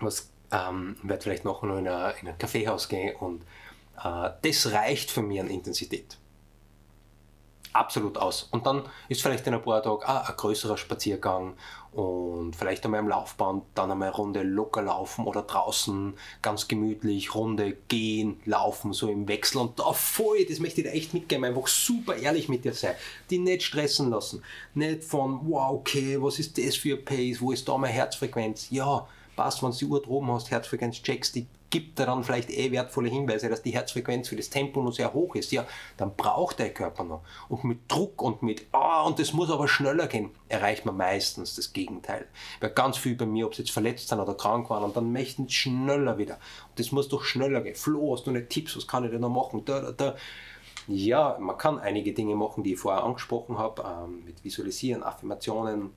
[0.00, 3.42] was ähm, werde vielleicht noch in, einer, in ein Kaffeehaus gehen und
[4.02, 6.18] äh, das reicht für mich an Intensität.
[7.72, 8.44] Absolut aus.
[8.52, 11.56] Und dann ist vielleicht in ein paar Tagen ah, ein größerer Spaziergang
[11.92, 17.34] und vielleicht einmal im Laufband, dann einmal eine Runde locker laufen oder draußen ganz gemütlich,
[17.34, 19.58] Runde gehen, laufen, so im Wechsel.
[19.58, 22.94] Und da voll, das möchte ich dir echt mitgeben, einfach super ehrlich mit dir sein,
[23.28, 27.52] die nicht stressen lassen, nicht von, wow, okay, was ist das für ein Pace, wo
[27.52, 29.06] ist da meine Herzfrequenz, ja,
[29.36, 32.70] passt, wenn du die Uhr droben hast, Herzfrequenz checkst, die gibt dir dann vielleicht eh
[32.70, 35.52] wertvolle Hinweise, dass die Herzfrequenz für das Tempo noch sehr hoch ist.
[35.52, 37.22] Ja, dann braucht der Körper noch.
[37.48, 41.56] Und mit Druck und mit, ah, und das muss aber schneller gehen, erreicht man meistens
[41.56, 42.26] das Gegenteil.
[42.60, 45.12] Weil ganz viel bei mir, ob sie jetzt verletzt sind oder krank waren, und dann
[45.12, 46.34] möchten sie schneller wieder.
[46.70, 47.74] Und das muss doch schneller gehen.
[47.74, 49.64] Flo, hast du nicht Tipps, was kann ich denn noch machen?
[49.64, 50.16] Da, da, da.
[50.88, 55.90] Ja, man kann einige Dinge machen, die ich vorher angesprochen habe, ähm, mit Visualisieren, Affirmationen,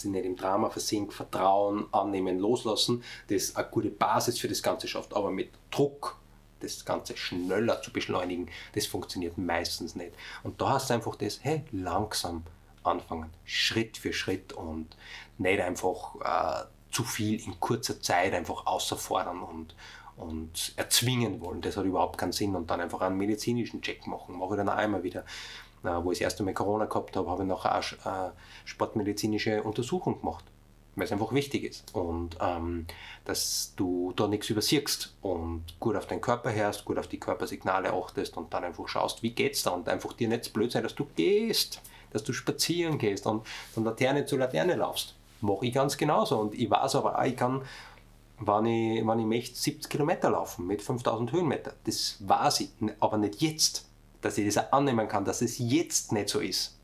[0.00, 4.88] sind nicht im Drama versinkt, Vertrauen, Annehmen, Loslassen, das eine gute Basis für das Ganze
[4.88, 5.14] schafft.
[5.14, 6.16] Aber mit Druck
[6.60, 10.12] das Ganze schneller zu beschleunigen, das funktioniert meistens nicht.
[10.42, 12.44] Und da hast du einfach das, hey, langsam
[12.82, 14.88] anfangen, Schritt für Schritt und
[15.38, 19.74] nicht einfach äh, zu viel in kurzer Zeit einfach außerfordern und,
[20.16, 21.60] und erzwingen wollen.
[21.60, 22.56] Das hat überhaupt keinen Sinn.
[22.56, 25.24] Und dann einfach einen medizinischen Check machen, mache ich dann auch einmal wieder
[25.82, 28.32] wo ich das erste Mal Corona gehabt habe, habe ich nachher auch eine
[28.64, 30.44] sportmedizinische Untersuchung gemacht,
[30.96, 31.94] weil es einfach wichtig ist.
[31.94, 32.86] Und ähm,
[33.24, 37.92] dass du da nichts übersiehst und gut auf deinen Körper hörst, gut auf die Körpersignale
[37.92, 40.94] achtest und dann einfach schaust, wie geht's da und einfach dir nicht blöd sein, dass
[40.94, 45.14] du gehst, dass du spazieren gehst und von Laterne zu Laterne laufst.
[45.40, 46.38] Mache ich ganz genauso.
[46.38, 47.62] Und ich weiß aber auch, ich kann
[48.40, 51.74] wenn ich, wenn ich möchte, 70 Kilometer laufen mit 5000 Höhenmeter.
[51.84, 53.89] Das weiß ich, aber nicht jetzt
[54.20, 56.80] dass ich das annehmen kann, dass es jetzt nicht so ist.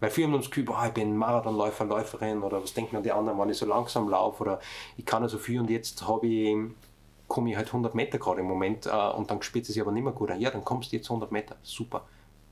[0.00, 3.38] Weil viele haben uns Gefühl, boah, ich bin Marathonläufer, Läuferin oder was denken die anderen,
[3.38, 4.60] wenn ich so langsam laufe oder
[4.96, 6.56] ich kann ja so viel und jetzt habe ich,
[7.28, 9.92] komme ich halt 100 Meter gerade im Moment äh, und dann spielt es sich aber
[9.92, 10.40] nicht mehr gut an.
[10.40, 11.56] Ja, dann kommst du jetzt 100 Meter.
[11.62, 12.06] Super.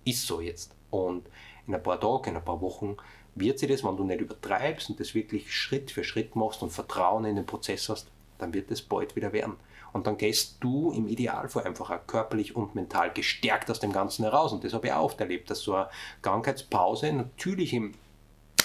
[0.04, 0.74] Ist so jetzt.
[0.90, 1.28] Und
[1.66, 2.96] in ein paar Tagen, in ein paar Wochen
[3.34, 6.70] wird sich das, wenn du nicht übertreibst und das wirklich Schritt für Schritt machst und
[6.70, 9.56] Vertrauen in den Prozess hast, dann wird es bald wieder werden.
[9.94, 14.24] Und dann gehst du im Idealfall einfach auch körperlich und mental gestärkt aus dem Ganzen
[14.24, 14.52] heraus.
[14.52, 15.88] Und das habe ich auch oft erlebt, dass so eine
[16.20, 17.94] Krankheitspause natürlich im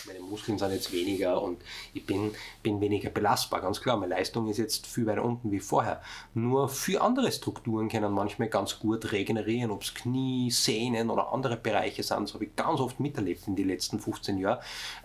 [0.10, 1.62] meine Muskeln sind jetzt weniger und
[1.94, 2.32] ich bin,
[2.63, 3.98] bin weniger belastbar, ganz klar.
[3.98, 6.02] Meine Leistung ist jetzt viel weiter unten wie vorher.
[6.34, 11.58] Nur für andere Strukturen können manchmal ganz gut regenerieren, ob es Knie, Sehnen oder andere
[11.58, 12.24] Bereiche sind.
[12.24, 14.60] Das habe ich ganz oft miterlebt in den letzten 15 Jahren,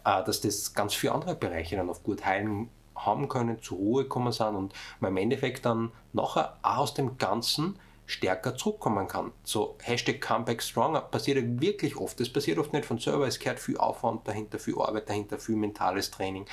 [0.05, 4.05] äh, dass das ganz viele andere Bereiche dann auf gut heilen haben können, zur Ruhe
[4.05, 9.33] kommen sind und man im Endeffekt dann nachher auch aus dem Ganzen stärker zurückkommen kann.
[9.45, 12.21] So Hashtag Comeback Strong passiert ja wirklich oft.
[12.21, 15.57] Das passiert oft nicht von selber, es gehört viel Aufwand dahinter, viel Arbeit dahinter, viel
[15.57, 16.45] mentales Training.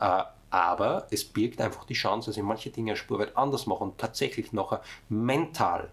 [0.00, 3.98] Äh, aber es birgt einfach die Chance, dass ich manche Dinge spurweit anders mache und
[3.98, 5.90] tatsächlich nachher mental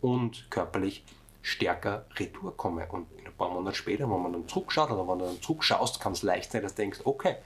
[0.00, 1.04] und körperlich
[1.42, 2.86] stärker retour komme.
[2.90, 6.12] Und ein paar Monate später, wenn man dann zurückschaut oder wenn du dann zurückschaust, kann
[6.12, 7.36] es leicht sein, dass du denkst, okay,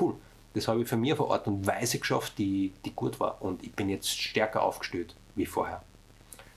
[0.00, 0.16] cool,
[0.54, 3.40] das habe ich für mich auf eine Art und Weise geschafft, die, die gut war.
[3.42, 5.82] Und ich bin jetzt stärker aufgestellt wie vorher.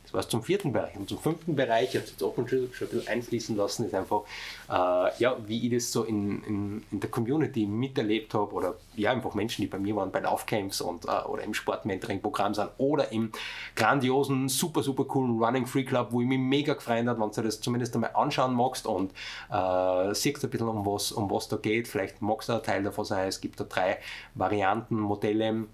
[0.06, 0.96] Das war es zum vierten Bereich.
[0.96, 3.94] Und zum fünften Bereich, ich habe es jetzt auch schon ein bisschen einfließen lassen, ist
[3.94, 4.22] einfach,
[4.70, 9.12] äh, ja, wie ich das so in, in, in der Community miterlebt habe oder ja,
[9.12, 13.12] einfach Menschen, die bei mir waren bei Laufcamps und, äh, oder im Sportmentoring-Programm sind oder
[13.12, 13.32] im
[13.76, 17.42] grandiosen, super, super coolen Running Free Club, wo ich mich mega gefreut habe, wenn du
[17.42, 19.12] das zumindest einmal anschauen magst und
[19.52, 21.88] äh, siehst ein bisschen, um was, um was da geht.
[21.88, 23.28] Vielleicht magst du ein Teil davon sein.
[23.28, 23.98] Es gibt da drei
[24.36, 25.66] Varianten, Modelle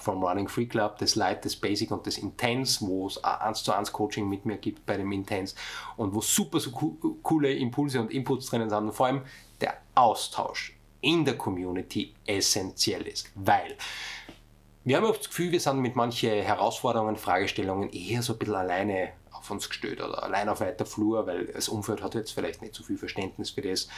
[0.00, 3.72] vom Running Free Club, das Light, das Basic und das Intense, wo es 1 zu
[3.72, 5.54] 1 Coaching mit mir gibt bei dem Intense
[5.96, 9.22] und wo super so coole Impulse und Inputs drinnen sind und vor allem
[9.60, 13.76] der Austausch in der Community essentiell ist, weil
[14.84, 18.54] wir haben oft das Gefühl, wir sind mit manchen Herausforderungen, Fragestellungen eher so ein bisschen
[18.54, 19.12] alleine
[19.48, 22.82] auf uns oder allein auf weiter Flur, weil das Umfeld hat jetzt vielleicht nicht so
[22.82, 23.88] viel Verständnis für das.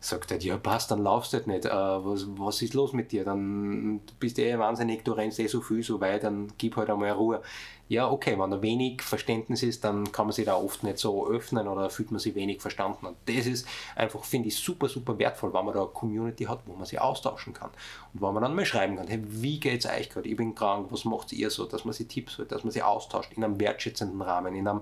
[0.00, 1.64] Sagt er, ja passt, dann laufst du halt nicht.
[1.64, 3.24] Äh, was, was ist los mit dir?
[3.24, 6.90] Dann bist du eh wahnsinnig, du rennst eh so viel, so weit, dann gib halt
[6.90, 7.42] einmal Ruhe.
[7.88, 11.28] Ja, okay, wenn da wenig Verständnis ist, dann kann man sich da oft nicht so
[11.28, 13.06] öffnen oder fühlt man sich wenig verstanden.
[13.06, 16.60] Und das ist einfach, finde ich, super, super wertvoll, wenn man da eine Community hat,
[16.64, 17.70] wo man sich austauschen kann.
[18.14, 20.28] Und wo man dann mal schreiben kann, hey, wie geht es euch gerade?
[20.28, 21.66] Ich bin krank, was macht ihr so?
[21.66, 24.80] Dass man sich Tipps holt, dass man sich austauscht in einem wertschätzenden Rahmen, in einem,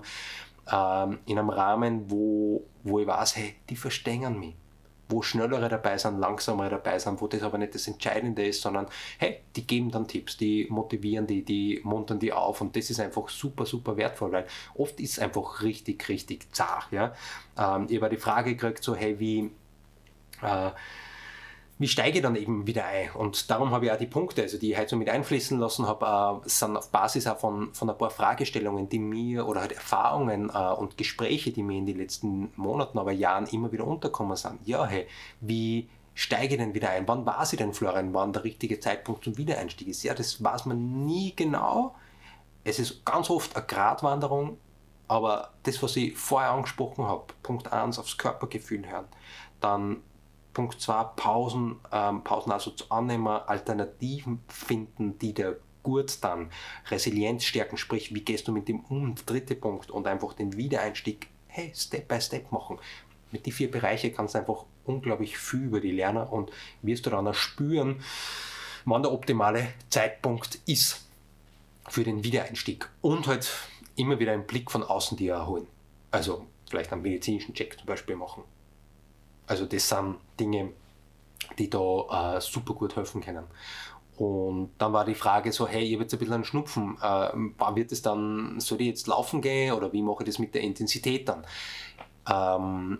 [0.71, 4.55] ähm, in einem Rahmen, wo, wo ich weiß, hey, die verstehen mich
[5.11, 8.87] wo schnellere dabei sind, langsamere dabei sind, wo das aber nicht das Entscheidende ist, sondern
[9.17, 12.99] hey, die geben dann Tipps, die motivieren die, die muntern die auf und das ist
[12.99, 16.91] einfach super, super wertvoll, weil oft ist es einfach richtig, richtig zart.
[16.91, 17.13] Ja?
[17.57, 19.51] Ähm, ich habe die Frage gekriegt, so hey, wie
[20.41, 20.71] äh,
[21.81, 23.09] wie steige ich dann eben wieder ein?
[23.15, 25.87] Und darum habe ich auch die Punkte, also die ich heute so mit einfließen lassen
[25.87, 29.71] habe, äh, sind auf Basis auch von, von ein paar Fragestellungen, die mir oder halt
[29.71, 34.37] Erfahrungen äh, und Gespräche, die mir in den letzten Monaten, aber Jahren immer wieder unterkommen
[34.37, 34.59] sind.
[34.63, 35.07] Ja, hey,
[35.39, 37.07] wie steige ich denn wieder ein?
[37.07, 38.13] Wann war sie denn, Florian?
[38.13, 40.03] Wann der richtige Zeitpunkt zum Wiedereinstieg ist?
[40.03, 41.95] Ja, das weiß man nie genau.
[42.63, 44.59] Es ist ganz oft eine Gratwanderung,
[45.07, 49.07] aber das, was ich vorher angesprochen habe, Punkt 1, aufs Körpergefühl hören,
[49.59, 50.03] dann
[50.53, 56.51] Punkt 2, Pausen, ähm, Pausen also zu annehmen, Alternativen finden, die dir gut dann
[56.89, 59.15] Resilienz stärken, sprich, wie gehst du mit dem um?
[59.25, 62.79] Dritte Punkt und einfach den Wiedereinstieg, hey, Step by Step machen.
[63.31, 67.09] Mit die vier Bereiche kannst du einfach unglaublich viel über die lernen und wirst du
[67.09, 68.03] dann auch spüren,
[68.85, 71.07] wann der optimale Zeitpunkt ist
[71.87, 72.89] für den Wiedereinstieg.
[73.01, 73.49] Und halt
[73.95, 75.67] immer wieder einen Blick von außen dir erholen.
[76.09, 78.43] Also vielleicht einen medizinischen Check zum Beispiel machen.
[79.51, 80.71] Also das sind Dinge,
[81.59, 83.43] die da äh, super gut helfen können.
[84.15, 87.75] Und dann war die Frage so, hey, ich habe jetzt ein bisschen einen Schnupfen, äh,
[87.75, 90.61] wird es dann, soll ich jetzt laufen gehen oder wie mache ich das mit der
[90.61, 91.45] Intensität dann?
[92.29, 92.99] Ähm,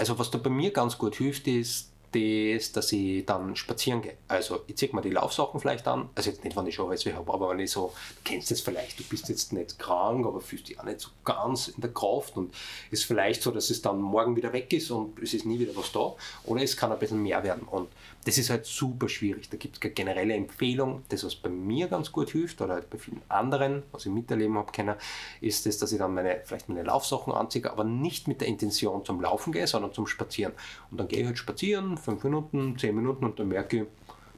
[0.00, 4.16] also was da bei mir ganz gut hilft, ist das, dass ich dann spazieren gehe.
[4.28, 7.04] Also ich ziehe mir die Laufsachen vielleicht an, also jetzt nicht, wenn ich schon alles
[7.06, 10.40] habe, aber wenn ich so, du kennst es vielleicht, du bist jetzt nicht krank, aber
[10.40, 12.54] fühlst dich auch nicht so ganz in der Kraft und
[12.90, 15.76] ist vielleicht so, dass es dann morgen wieder weg ist und es ist nie wieder
[15.76, 17.88] was da oder es kann ein bisschen mehr werden und
[18.24, 19.48] das ist halt super schwierig.
[19.48, 21.02] Da gibt es keine generelle Empfehlung.
[21.08, 24.56] Das, was bei mir ganz gut hilft oder halt bei vielen anderen, was ich miterleben
[24.56, 24.96] habe, können,
[25.40, 29.04] ist das, dass ich dann meine, vielleicht meine Laufsachen anziehe, aber nicht mit der Intention
[29.04, 30.52] zum Laufen gehe, sondern zum Spazieren.
[30.90, 33.86] Und dann gehe ich halt spazieren, fünf Minuten, zehn Minuten und dann merke ich,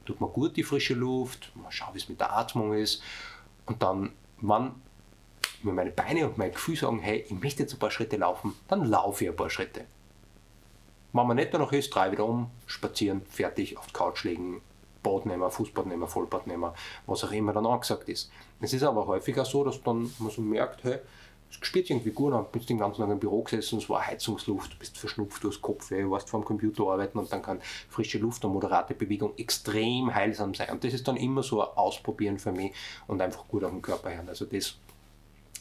[0.05, 3.01] tut mir gut die frische Luft, mal schaue, wie es mit der Atmung ist.
[3.65, 4.75] Und dann, wann
[5.63, 8.53] mir meine Beine und mein Gefühl sagen, hey, ich möchte jetzt ein paar Schritte laufen,
[8.67, 9.85] dann laufe ich ein paar Schritte.
[11.13, 14.61] Wenn man nicht danach ist, drei wieder um, spazieren, fertig, auf die Couch legen,
[15.03, 16.71] Bad nehmen, Fußbad nehmen, Vollbad nehmen,
[17.05, 18.31] was auch immer dann angesagt ist.
[18.59, 20.99] Es ist aber häufiger so, dass dann man so merkt, hey,
[21.59, 24.05] es spielt irgendwie gut, dann bist du den ganzen Tag im Büro gesessen, es war
[24.05, 27.59] Heizungsluft, bist verschnupft, du hast Kopfweh, du warst vor dem Computer arbeiten und dann kann
[27.89, 30.69] frische Luft und moderate Bewegung extrem heilsam sein.
[30.69, 32.73] Und das ist dann immer so ein Ausprobieren für mich
[33.07, 34.29] und einfach gut auf den Körper hören.
[34.29, 34.77] Also das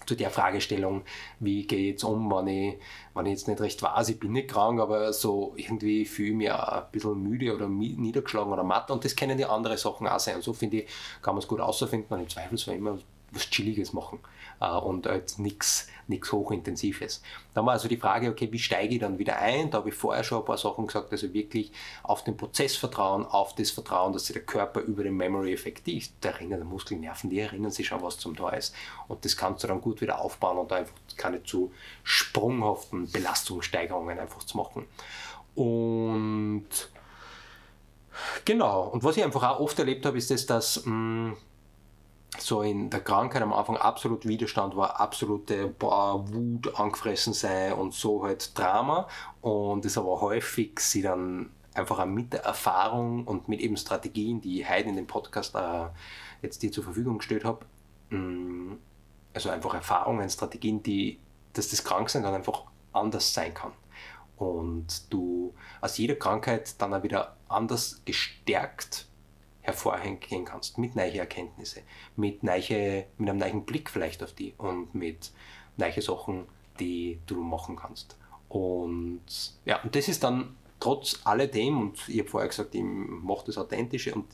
[0.06, 1.02] zu der Fragestellung,
[1.40, 2.78] wie gehe ich jetzt um, wenn ich,
[3.14, 6.36] wenn ich jetzt nicht recht weiß, ich bin nicht krank, aber so irgendwie fühle ich
[6.36, 10.18] mich ein bisschen müde oder niedergeschlagen oder matt und das können die anderen Sachen auch
[10.18, 10.36] sein.
[10.36, 10.88] Und so finde ich,
[11.22, 12.98] kann man es gut außerfinden und im Zweifelsfall immer
[13.32, 14.18] was Chilliges machen
[14.60, 15.88] und halt nichts
[16.32, 17.22] Hochintensives.
[17.54, 19.70] Dann war also die Frage, okay, wie steige ich dann wieder ein?
[19.70, 23.24] Da habe ich vorher schon ein paar Sachen gesagt, also wirklich auf den Prozess vertrauen,
[23.24, 27.38] auf das Vertrauen, dass sich der Körper über den Memory-Effekt, die erinnern, der Muskelnerven, die
[27.38, 28.74] erinnern sich schon, was zum Tor ist.
[29.08, 34.42] Und das kannst du dann gut wieder aufbauen und einfach keine zu sprunghaften Belastungssteigerungen einfach
[34.44, 34.86] zu machen.
[35.54, 36.68] Und
[38.44, 41.36] genau, und was ich einfach auch oft erlebt habe, ist das, dass mh, mm,
[42.38, 47.92] so in der Krankheit am Anfang absolut Widerstand war, absolute boah, Wut angefressen sei und
[47.92, 49.08] so halt Drama.
[49.40, 54.60] Und es aber häufig sie dann einfach mit der Erfahrung und mit eben Strategien, die
[54.60, 55.88] ich heute in dem Podcast äh,
[56.42, 57.64] jetzt dir zur Verfügung gestellt habe,
[58.10, 58.76] mm,
[59.34, 61.18] also einfach Erfahrungen, Strategien, die,
[61.52, 63.72] dass das Kranksein dann einfach anders sein kann.
[64.36, 69.06] Und du aus jeder Krankheit dann auch wieder anders gestärkt
[69.62, 71.82] hervorgehen kannst, mit neuen Erkenntnissen,
[72.16, 75.32] mit, neue, mit einem neuen Blick vielleicht auf die und mit
[75.76, 76.46] neuen Sachen,
[76.78, 78.16] die du machen kannst.
[78.48, 79.22] Und
[79.64, 83.58] ja, und das ist dann trotz alledem, und ich habe vorher gesagt, ich mache das
[83.58, 84.26] Authentische und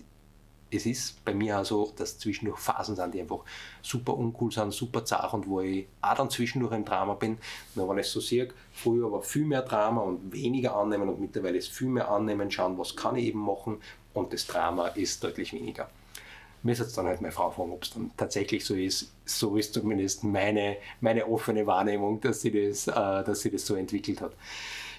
[0.70, 3.40] es ist bei mir auch so, dass zwischendurch Phasen sind, die einfach
[3.82, 7.38] super uncool sind, super zart und wo ich auch dann zwischendurch im Drama bin.
[7.74, 11.58] Nur wenn ich so sehe, früher war viel mehr Drama und weniger annehmen und mittlerweile
[11.58, 13.80] ist viel mehr annehmen, schauen, was kann ich eben machen,
[14.16, 15.88] und das Drama ist deutlich weniger.
[16.62, 19.12] Mir ist jetzt dann halt meine Frau fragen, ob es dann tatsächlich so ist.
[19.24, 23.76] So ist zumindest meine, meine offene Wahrnehmung, dass sie, das, äh, dass sie das so
[23.76, 24.32] entwickelt hat.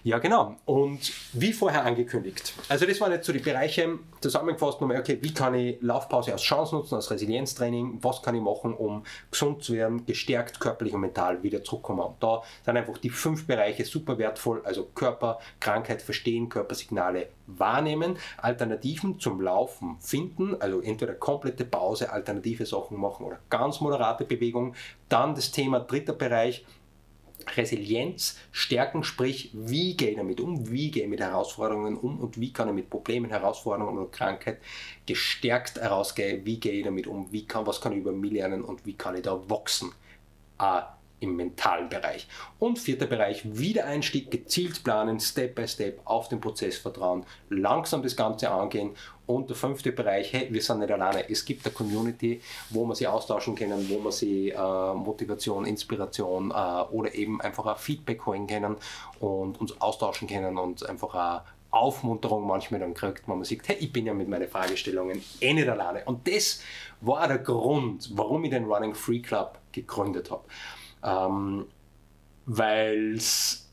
[0.08, 0.56] Ja, genau.
[0.64, 2.54] Und wie vorher angekündigt.
[2.70, 6.44] Also das waren jetzt so die Bereiche zusammengefasst nochmal, okay, wie kann ich Laufpause als
[6.44, 11.02] Chance nutzen, als Resilienztraining, was kann ich machen, um gesund zu werden, gestärkt körperlich und
[11.02, 12.00] mental wieder zurückkommen.
[12.00, 18.18] Und da sind einfach die fünf Bereiche super wertvoll, also Körper, Krankheit verstehen, Körpersignale wahrnehmen,
[18.38, 24.74] Alternativen zum Laufen finden, also entweder komplette Pause, alternative Sachen machen oder ganz moderate Bewegung.
[25.10, 26.66] Dann das Thema dritter Bereich,
[27.56, 32.40] Resilienz stärken, sprich, wie gehe ich damit um, wie gehe ich mit Herausforderungen um und
[32.40, 34.60] wie kann ich mit Problemen, Herausforderungen oder Krankheit
[35.06, 38.64] gestärkt herausgehen, wie gehe ich damit um, wie kann, was kann ich über mich lernen
[38.64, 39.92] und wie kann ich da wachsen.
[40.60, 40.82] Äh,
[41.20, 42.28] im mentalen Bereich.
[42.60, 48.16] Und vierter Bereich, Wiedereinstieg, gezielt planen, Step by Step auf den Prozess vertrauen, langsam das
[48.16, 48.92] Ganze angehen.
[49.26, 51.30] Und der fünfte Bereich, hey, wir sind nicht alleine.
[51.30, 56.52] Es gibt eine Community, wo man sich austauschen können, wo man sich äh, Motivation, Inspiration
[56.52, 56.54] äh,
[56.92, 58.78] oder eben einfach ein Feedback holen können
[59.20, 61.42] und uns austauschen können und einfach eine
[61.72, 65.54] Aufmunterung manchmal dann kriegt, wenn man sieht, hey, ich bin ja mit meinen Fragestellungen eh
[65.54, 66.06] nicht alleine.
[66.06, 66.62] Und das
[67.02, 70.44] war der Grund, warum ich den Running Free Club gegründet habe
[71.04, 71.66] ähm,
[72.46, 73.70] weil es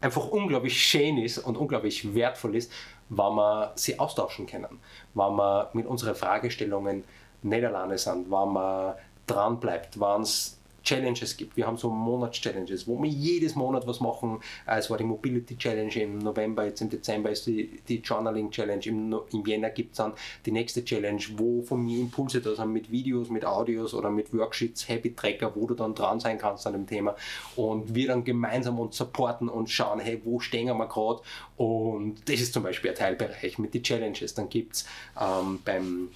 [0.00, 2.72] einfach unglaublich schön ist und unglaublich wertvoll ist,
[3.08, 4.80] wenn wir sie austauschen können,
[5.14, 7.04] wenn wir mit unseren Fragestellungen
[7.42, 8.94] nicht alleine sind, wenn man
[9.26, 10.57] dran bleibt, wenn es
[10.88, 11.56] Challenges gibt.
[11.56, 14.40] Wir haben so Monats-Challenges, wo wir jedes Monat was machen.
[14.66, 18.50] Äh, es war die Mobility Challenge im November, jetzt im Dezember ist die, die Journaling
[18.50, 20.14] Challenge, im, im Jänner gibt es dann
[20.46, 24.32] die nächste Challenge, wo von mir Impulse da sind mit Videos, mit Audios oder mit
[24.32, 27.14] Worksheets, Happy Tracker, wo du dann dran sein kannst an dem Thema
[27.56, 31.20] und wir dann gemeinsam uns supporten und schauen, hey, wo stehen wir gerade
[31.58, 34.32] und das ist zum Beispiel ein Teilbereich mit den Challenges.
[34.34, 34.86] Dann gibt es
[35.20, 36.08] ähm, beim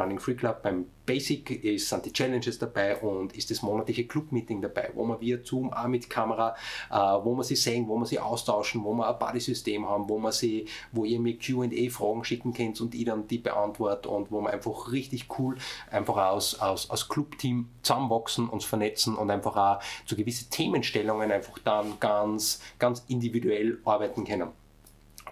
[0.00, 4.62] Running Free Club beim Basic ist, sind die Challenges dabei und ist das monatliche Club-Meeting
[4.62, 6.54] dabei, wo wir via Zoom auch mit Kamera,
[6.90, 10.18] äh, wo wir sie sehen, wo wir sie austauschen, wo wir ein Buddy-System haben, wo
[10.18, 14.40] wir sie, wo ihr mir Q&A-Fragen schicken könnt und ich dann die beantworte und wo
[14.40, 15.56] wir einfach richtig cool
[15.90, 21.58] einfach aus, aus, aus Club-Team zusammenwachsen, uns vernetzen und einfach auch zu gewissen Themenstellungen einfach
[21.58, 24.50] dann ganz, ganz individuell arbeiten können.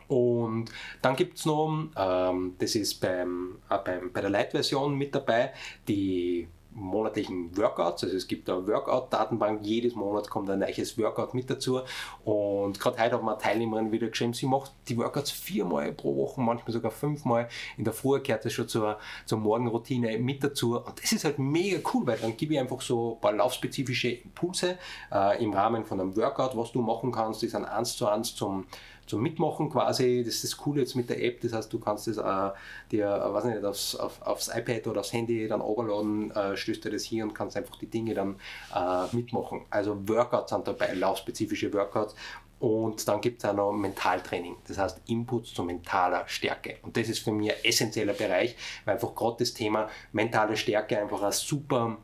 [0.09, 0.71] Und
[1.03, 5.53] dann gibt es noch, ähm, das ist beim, äh, beim, bei der Light-Version mit dabei,
[5.87, 6.49] die
[6.79, 8.05] monatlichen Workouts.
[8.05, 11.81] Also es gibt eine Workout-Datenbank, jedes Monat kommt ein neues Workout mit dazu.
[12.25, 16.41] Und gerade heute mir eine Teilnehmerin wieder geschrieben, sie macht die Workouts viermal pro Woche,
[16.41, 17.49] manchmal sogar fünfmal.
[17.77, 20.79] In der Früh gehört das schon zur, zur Morgenroutine mit dazu.
[20.79, 24.11] Und das ist halt mega cool, weil dann gebe ich einfach so ein paar laufspezifische
[24.11, 24.79] Impulse
[25.13, 27.43] äh, im Rahmen von einem Workout, was du machen kannst.
[27.43, 28.67] Die sind eins zu eins zum
[29.09, 30.23] zum Mitmachen quasi.
[30.25, 31.41] Das ist das Coole jetzt mit der App.
[31.41, 32.57] Das heißt, du kannst das äh,
[32.91, 36.85] dir, äh, weiß nicht, aufs, auf, aufs iPad oder aufs Handy dann overladen, äh, stößt
[36.85, 38.37] dir das hier und kannst einfach die Dinge dann
[38.75, 39.63] äh, mitmachen.
[39.71, 42.15] Also Workouts sind dabei, laufspezifische Workouts.
[42.61, 46.79] Und dann gibt es auch noch Mentaltraining, das heißt Inputs zu mentaler Stärke.
[46.83, 50.99] Und das ist für mich ein essentieller Bereich, weil einfach gerade das Thema mentale Stärke
[50.99, 51.97] einfach ein super,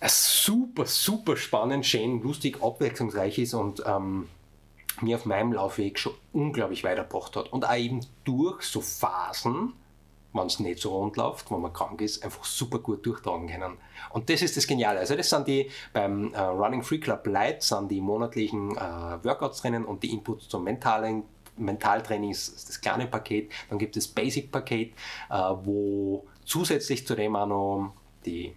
[0.00, 4.26] ein super, super spannend, schön, lustig, abwechslungsreich ist und ähm,
[5.02, 7.52] mir auf meinem Laufweg schon unglaublich weitergebracht hat.
[7.52, 9.74] Und auch eben durch so Phasen,
[10.32, 13.78] wenn es nicht so rund läuft, wenn man krank ist, einfach super gut durchtragen können.
[14.10, 14.98] Und das ist das Geniale.
[14.98, 19.62] Also das sind die beim äh, Running Free Club Light sind die monatlichen äh, Workouts
[19.62, 21.24] drinnen und die Inputs zum mentalen
[21.56, 23.50] Mentaltraining ist das kleine Paket.
[23.68, 24.92] Dann gibt es das Basic Paket,
[25.28, 27.92] äh, wo zusätzlich zu dem auch noch
[28.24, 28.54] die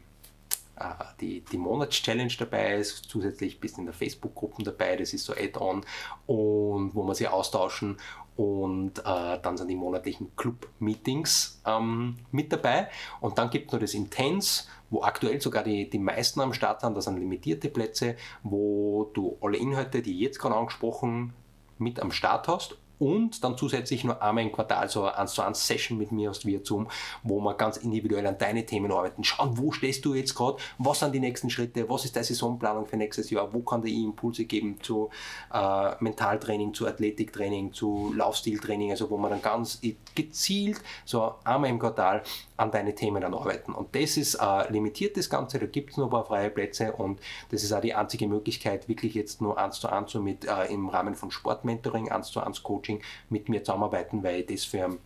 [1.20, 5.86] die, die Monats-Challenge dabei ist, zusätzlich bist in der Facebook-Gruppe dabei, das ist so Add-on
[6.28, 7.98] und wo wir sie austauschen
[8.36, 12.88] und äh, dann sind die monatlichen Club-Meetings ähm, mit dabei.
[13.20, 16.82] Und dann gibt es noch das Intense, wo aktuell sogar die, die meisten am Start
[16.82, 21.34] sind, das sind limitierte Plätze, wo du alle Inhalte, die jetzt gerade angesprochen,
[21.78, 25.42] mit am Start hast und dann zusätzlich nur einmal im Quartal so eine 1 zu
[25.42, 26.88] 1 Session mit mir via Zoom,
[27.24, 29.24] wo wir ganz individuell an deine Themen arbeiten.
[29.24, 32.86] Schauen, wo stehst du jetzt gerade, was sind die nächsten Schritte, was ist deine Saisonplanung
[32.86, 35.10] für nächstes Jahr, wo kann dir Impulse geben zu
[35.52, 39.82] äh, Mentaltraining, zu Athletiktraining, zu Laufstiltraining, also wo man dann ganz
[40.14, 42.22] gezielt so einmal im Quartal
[42.62, 43.74] an deine Themen dann arbeiten.
[43.74, 46.92] Und das ist äh, limitiert das Ganze, da gibt es nur ein paar freie Plätze
[46.94, 50.66] und das ist auch die einzige Möglichkeit, wirklich jetzt nur eins zu eins mit äh,
[50.66, 54.64] im Rahmen von Sportmentoring, eins zu eins Coaching Coaching mit mir zusammenarbeiten, weil ich das
[54.66, 54.98] für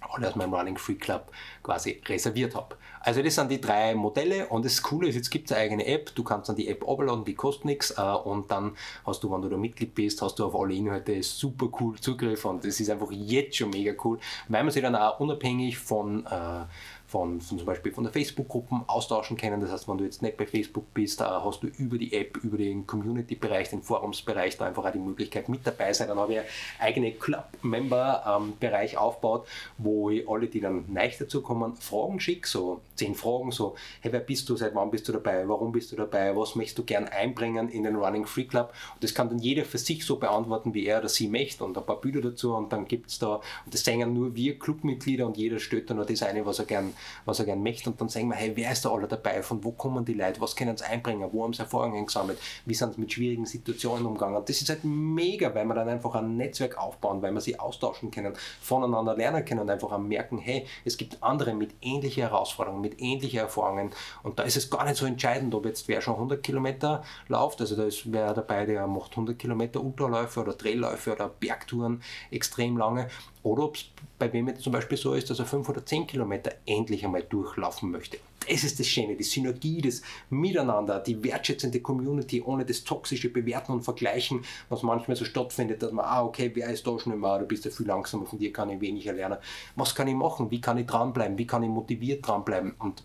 [0.00, 1.30] alle aus meinem Running Free Club
[1.62, 2.76] quasi reserviert habe.
[3.06, 5.86] Also das sind die drei Modelle und das Coole ist, jetzt gibt es eine eigene
[5.86, 8.72] App, du kannst dann die App abladen, die kostet nichts äh, und dann
[9.06, 12.44] hast du, wenn du da Mitglied bist, hast du auf alle Inhalte super cool Zugriff
[12.44, 16.26] und das ist einfach jetzt schon mega cool, weil man sich dann auch unabhängig von,
[16.26, 16.64] äh,
[17.06, 19.60] von, von zum Beispiel von der Facebook-Gruppen austauschen können.
[19.60, 22.58] Das heißt, wenn du jetzt nicht bei Facebook bist, hast du über die App, über
[22.58, 26.08] den Community-Bereich, den Forumsbereich da einfach auch die Möglichkeit mit dabei sein.
[26.08, 26.48] Dann habe ich einen
[26.80, 29.46] eigenen Club-Member-Bereich ähm, aufgebaut,
[29.78, 34.12] wo ich alle, die dann neu dazu kommen, Fragen schicke, so zehn Fragen, so, hey,
[34.12, 36.84] wer bist du, seit wann bist du dabei, warum bist du dabei, was möchtest du
[36.84, 38.72] gern einbringen in den Running Free Club?
[38.94, 41.64] Und das kann dann jeder für sich so beantworten, wie er oder sie möchte.
[41.64, 44.58] Und ein paar Bilder dazu und dann gibt es da, und das sehen nur wir
[44.58, 47.90] Clubmitglieder und jeder stellt da nur das eine, was er gern, was er gern möchte.
[47.90, 50.40] Und dann sagen wir, hey, wer ist da alle dabei, von wo kommen die Leute,
[50.40, 54.06] was können sie einbringen, wo haben sie Erfahrungen gesammelt, wie sind sie mit schwierigen Situationen
[54.06, 54.42] umgegangen.
[54.44, 58.10] Das ist halt mega, weil wir dann einfach ein Netzwerk aufbauen, weil wir sie austauschen
[58.10, 63.00] können, voneinander lernen können und einfach merken, hey, es gibt andere mit ähnlichen Herausforderungen, mit
[63.00, 63.90] ähnlichen Erfahrungen.
[64.22, 67.60] Und da ist es gar nicht so entscheidend, ob jetzt wer schon 100 Kilometer läuft,
[67.60, 72.76] also da ist wer dabei, der macht 100 Kilometer Ultraläufe oder Drehläufe oder Bergtouren extrem
[72.76, 73.08] lange
[73.46, 73.84] oder ob es
[74.18, 77.22] bei wem jetzt zum Beispiel so ist, dass er 5 oder 10 Kilometer endlich einmal
[77.22, 78.18] durchlaufen möchte.
[78.48, 83.72] Das ist das Schöne, die Synergie, das Miteinander, die wertschätzende Community ohne das toxische Bewerten
[83.72, 87.38] und Vergleichen, was manchmal so stattfindet, dass man, ah, okay, wer ist da schon mal,
[87.38, 89.38] du bist ja viel langsamer, von dir kann ich weniger lernen.
[89.76, 90.50] Was kann ich machen?
[90.50, 91.38] Wie kann ich dranbleiben?
[91.38, 92.74] Wie kann ich motiviert dranbleiben?
[92.78, 93.04] Und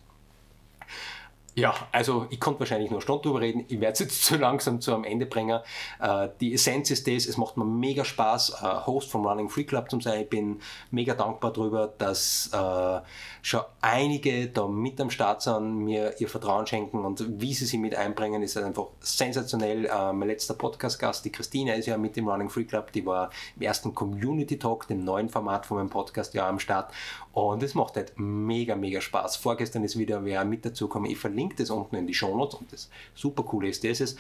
[1.53, 3.65] ja, also ich konnte wahrscheinlich nur Stunden drüber reden.
[3.67, 5.59] Ich werde es jetzt zu langsam zu am Ende bringen.
[5.99, 9.65] Äh, die Essenz ist das, es macht mir mega Spaß, äh, Host vom Running Free
[9.65, 10.21] Club zu sein.
[10.21, 13.01] Ich bin mega dankbar darüber, dass äh,
[13.41, 17.79] schon einige da mit am Start sind, mir ihr Vertrauen schenken und wie sie sich
[17.79, 19.85] mit einbringen, ist einfach sensationell.
[19.85, 23.29] Äh, mein letzter Podcast-Gast, die Christina, ist ja mit dem Running Free Club, die war
[23.57, 26.91] im ersten Community Talk, dem neuen Format von meinem Podcast, ja am Start.
[27.33, 29.37] Und es macht halt mega, mega Spaß.
[29.37, 31.05] Vorgestern ist wieder wer mit dazu gekommen.
[31.05, 31.17] Ich
[31.49, 34.17] das unten in die Show Notes und das super coole ist, das ist,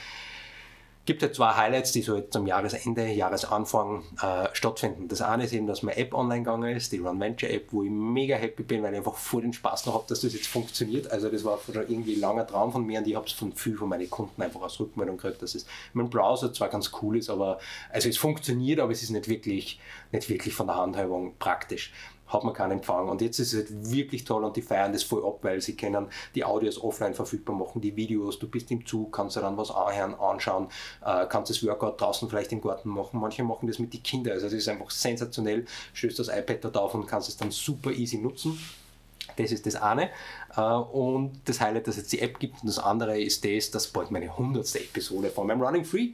[1.05, 5.07] gibt ja zwei Highlights, die so jetzt am Jahresende, Jahresanfang äh, stattfinden.
[5.07, 7.83] Das eine ist eben, dass meine App online gegangen ist, die Run Venture App, wo
[7.83, 10.47] ich mega happy bin, weil ich einfach voll den Spaß noch habe, dass das jetzt
[10.47, 11.11] funktioniert.
[11.11, 13.51] Also das war schon irgendwie ein langer Traum von mir und ich habe es von
[13.53, 17.17] viel von meinen Kunden einfach als Rückmeldung gekriegt, dass es mein Browser zwar ganz cool
[17.17, 17.59] ist, aber
[17.91, 19.79] also es funktioniert, aber es ist nicht wirklich,
[20.11, 21.93] nicht wirklich von der Handhabung praktisch
[22.31, 23.09] hat man keinen Empfang.
[23.09, 25.75] Und jetzt ist es halt wirklich toll und die feiern das voll ab, weil sie
[25.75, 29.57] können die Audios offline verfügbar machen, die Videos, du bist im Zug, kannst du dann
[29.57, 30.67] was anhören, anschauen,
[31.05, 33.19] äh, kannst das Workout draußen vielleicht im Garten machen.
[33.19, 36.69] Manche machen das mit den Kindern, also es ist einfach sensationell, stößt das iPad da
[36.69, 38.57] drauf und kannst es dann super easy nutzen.
[39.37, 40.09] Das ist das eine.
[40.55, 42.61] Äh, und das Highlight, dass es jetzt die App gibt.
[42.61, 44.75] Und das andere ist das, dass bald meine 100.
[44.75, 46.11] Episode von meinem Running Free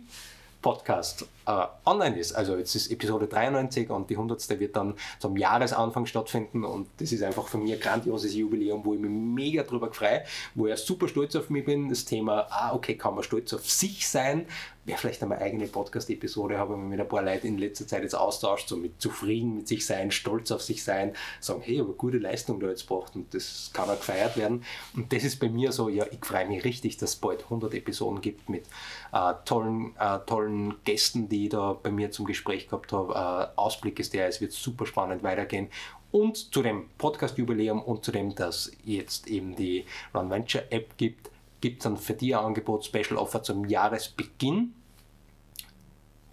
[0.61, 2.33] Podcast äh, online ist.
[2.33, 4.59] Also jetzt ist Episode 93 und die 100.
[4.59, 8.93] wird dann zum Jahresanfang stattfinden und das ist einfach für mich ein grandioses Jubiläum, wo
[8.93, 10.23] ich mich mega drüber freue,
[10.55, 11.89] wo ich super stolz auf mich bin.
[11.89, 14.45] Das Thema, ah, okay, kann man stolz auf sich sein,
[14.87, 18.15] wäre vielleicht eine eigene Podcast-Episode, habe ich mit ein paar Leuten in letzter Zeit jetzt
[18.15, 22.17] austauscht, so mit zufrieden mit sich sein, stolz auf sich sein, sagen, hey, aber gute
[22.17, 24.63] Leistung da jetzt gebracht und das kann auch gefeiert werden.
[24.95, 27.73] Und das ist bei mir so, ja, ich freue mich richtig, dass es bald 100
[27.73, 28.65] Episoden gibt mit
[29.11, 33.13] äh, tollen, äh, tollen Gästen, die ich da bei mir zum Gespräch gehabt habe.
[33.13, 35.67] Äh, Ausblick ist der, es wird super spannend weitergehen.
[36.11, 41.29] Und zu dem Podcast-Jubiläum und zu dem, dass jetzt eben die Run Venture App gibt,
[41.61, 44.73] gibt es dann für dich ein Angebot Special Offer zum Jahresbeginn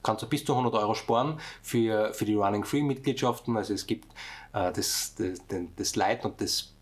[0.05, 3.57] kannst du bis zu 100 Euro sparen für, für die Running Free Mitgliedschaften.
[3.57, 4.13] Also es gibt
[4.53, 5.41] äh, das, das,
[5.75, 6.75] das Light und das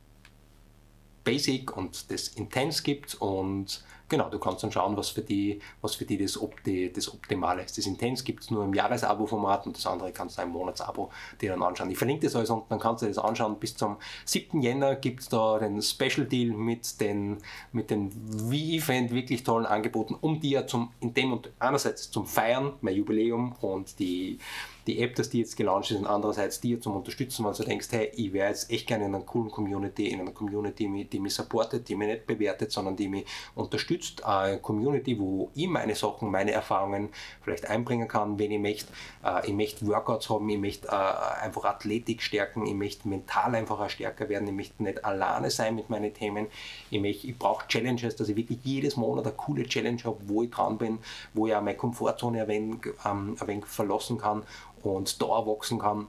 [1.24, 5.94] Basic und das Intense gibt und Genau, du kannst dann schauen, was für die, was
[5.94, 7.78] für die das, Opti, das Optimale ist.
[7.78, 11.10] Das Intens gibt es nur im Jahresabo-Format und das andere kannst du im Monatsabo
[11.40, 11.90] dir dann anschauen.
[11.90, 13.58] Ich verlinke das alles und dann kannst du das anschauen.
[13.58, 13.96] Bis zum
[14.26, 14.60] 7.
[14.60, 17.38] Jänner gibt es da den Special Deal mit den,
[17.72, 18.10] mit den
[18.50, 22.96] wie ich wirklich tollen Angeboten, um dir zum, in dem und einerseits zum Feiern, mein
[22.96, 24.38] Jubiläum und die
[24.86, 27.88] die App, dass die jetzt gelauncht ist und andererseits dir zum Unterstützen, weil du denkst,
[27.90, 31.34] hey, ich wäre jetzt echt gerne in einer coolen Community, in einer Community, die mich
[31.34, 33.24] supportet, die mich nicht bewertet, sondern die mich
[33.54, 37.10] unterstützt, eine Community, wo ich meine Sachen, meine Erfahrungen
[37.42, 38.92] vielleicht einbringen kann, wenn ich möchte.
[39.24, 43.88] Äh, ich möchte Workouts haben, ich möchte äh, einfach Athletik stärken, ich möchte mental einfach
[43.88, 46.48] stärker werden, ich möchte nicht alleine sein mit meinen Themen,
[46.90, 50.42] ich, möchte, ich brauche Challenges, dass ich wirklich jedes Monat eine coole Challenge habe, wo
[50.42, 50.98] ich dran bin,
[51.34, 54.42] wo ich auch meine Komfortzone ein wenig, ähm, ein wenig verlassen kann
[54.82, 56.08] und da wachsen kann.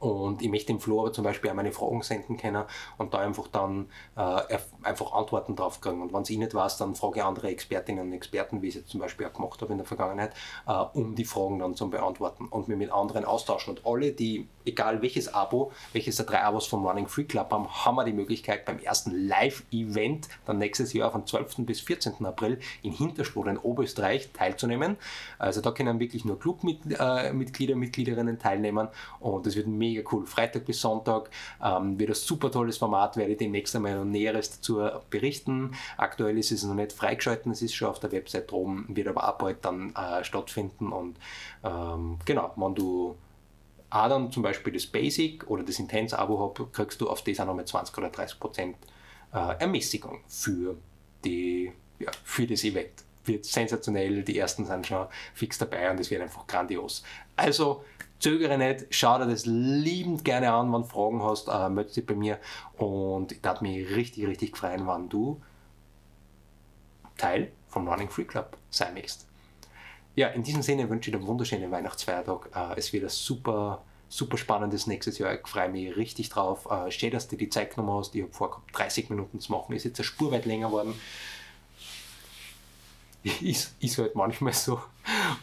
[0.00, 2.64] Und ich möchte dem Flo aber zum Beispiel auch meine Fragen senden können
[2.96, 6.02] und da einfach dann äh, einfach Antworten drauf kriegen.
[6.02, 8.74] Und wenn es ich nicht weiß, dann frage ich andere Expertinnen und Experten, wie ich
[8.74, 10.32] es jetzt zum Beispiel auch gemacht habe in der Vergangenheit,
[10.66, 13.76] äh, um die Fragen dann zu beantworten und mich mit anderen austauschen.
[13.76, 17.68] Und alle, die egal welches Abo, welches der drei Abos vom Running Free Club haben,
[17.68, 21.56] haben wir die Möglichkeit beim ersten Live-Event dann nächstes Jahr von 12.
[21.58, 22.24] bis 14.
[22.24, 24.96] April in Hintersport in Oberösterreich teilzunehmen.
[25.38, 28.88] Also da können wirklich nur Clubmitglieder, äh, Mitgliederinnen teilnehmen
[29.20, 30.26] und das wird mega cool.
[30.26, 31.30] Freitag bis Sonntag
[31.64, 35.72] ähm, wird ein super tolles Format, werde ich demnächst einmal noch Näheres dazu berichten.
[35.96, 39.24] Aktuell ist es noch nicht freigeschalten, es ist schon auf der Website drum, wird aber
[39.24, 41.16] ab heute dann äh, stattfinden und
[41.64, 43.16] ähm, genau, wenn du
[43.90, 47.46] auch dann zum Beispiel das Basic oder das Intense-Abo hast, kriegst du auf das auch
[47.46, 48.76] nochmal 20 oder 30 Prozent
[49.32, 50.76] äh, Ermäßigung für,
[51.24, 53.04] die, ja, für das Event.
[53.24, 57.02] Wird sensationell, die ersten sind schon fix dabei und es wird einfach grandios.
[57.36, 57.84] Also
[58.20, 62.06] zögere nicht, schau dir das liebend gerne an, wenn du Fragen hast, äh, melde dich
[62.06, 62.38] bei mir
[62.76, 65.40] und ich darf mich richtig, richtig freuen, wenn du
[67.16, 69.26] Teil vom Running Free Club sein möchtest.
[70.14, 72.50] Ja, in diesem Sinne wünsche ich dir einen wunderschönen Weihnachtsfeiertag.
[72.54, 75.34] Äh, es wird ein super, super spannendes nächstes Jahr.
[75.34, 76.66] Ich freue mich richtig drauf.
[76.70, 78.14] Äh, schön, dass du die Zeit genommen hast.
[78.16, 79.76] Ich habe vorgehabt, 30 Minuten zu machen.
[79.76, 80.94] Ist jetzt eine Spur weit länger geworden.
[83.22, 84.80] Ist, ist halt manchmal so.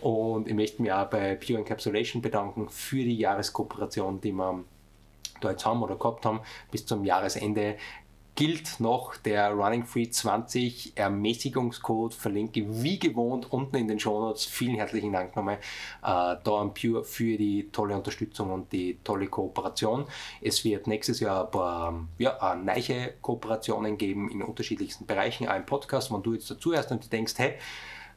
[0.02, 4.64] Und ich möchte mich auch bei Pure Encapsulation bedanken für die Jahreskooperation, die wir
[5.42, 6.40] da jetzt haben oder gehabt haben
[6.72, 7.78] bis zum Jahresende
[8.36, 14.46] gilt noch der Running Free 20 Ermäßigungscode, verlinke wie gewohnt unten in den Show Notes.
[14.46, 15.58] Vielen herzlichen Dank nochmal äh,
[16.02, 20.06] da an Pure für die tolle Unterstützung und die tolle Kooperation.
[20.42, 26.12] Es wird nächstes Jahr ein paar ja, neue Kooperationen geben in unterschiedlichsten Bereichen, im Podcast,
[26.12, 27.56] wenn du jetzt dazu hörst und du denkst, hey,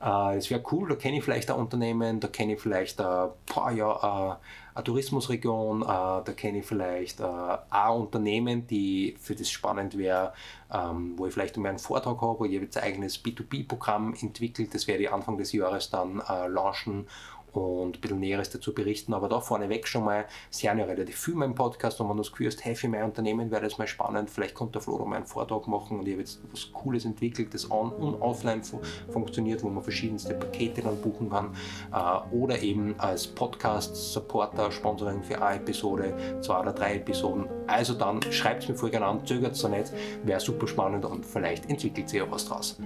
[0.00, 3.30] es äh, wäre cool, da kenne ich vielleicht ein Unternehmen, da kenne ich vielleicht ein,
[3.52, 4.38] boah, ja,
[4.74, 10.32] eine Tourismusregion, äh, da kenne ich vielleicht äh, ein Unternehmen, die für das spannend wäre,
[10.72, 14.72] ähm, wo ich vielleicht einmal einen Vortrag habe, wo ich jetzt ein eigenes B2B-Programm entwickelt,
[14.72, 17.08] das werde ich Anfang des Jahres dann launchen
[17.52, 19.14] und ein bisschen Näheres dazu berichten.
[19.14, 22.16] Aber da vorneweg schon mal, Sie haben ja relativ viel in meinem Podcast und wenn
[22.16, 24.82] du das Gefühl hast, hey, für mein Unternehmen wäre das mal spannend, vielleicht kommt der
[24.82, 28.20] Flo mal einen Vortrag machen und ich habe jetzt was Cooles entwickelt, das on- und
[28.20, 28.80] offline fu
[29.10, 31.54] funktioniert, wo man verschiedenste Pakete dann buchen kann
[31.92, 37.46] äh, oder eben als Podcast-Supporter, Sponsoring für eine Episode, zwei oder drei Episoden.
[37.66, 39.92] Also dann schreibt es mir voll gerne an, zögert es nicht,
[40.24, 42.78] wäre super spannend und vielleicht entwickelt sich ja was draus.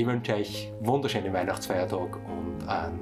[0.00, 2.98] Ich wünsche euch wunderschöne Weihnachtsfeiertag und einen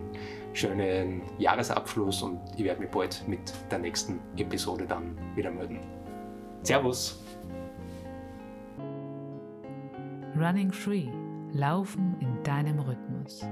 [0.53, 5.78] schönen Jahresabschluss und ich werde mich bald mit der nächsten Episode dann wieder melden.
[6.64, 7.24] Servus!
[10.36, 11.07] Running Free.
[11.53, 13.46] Laufen in deinem Rhythmus.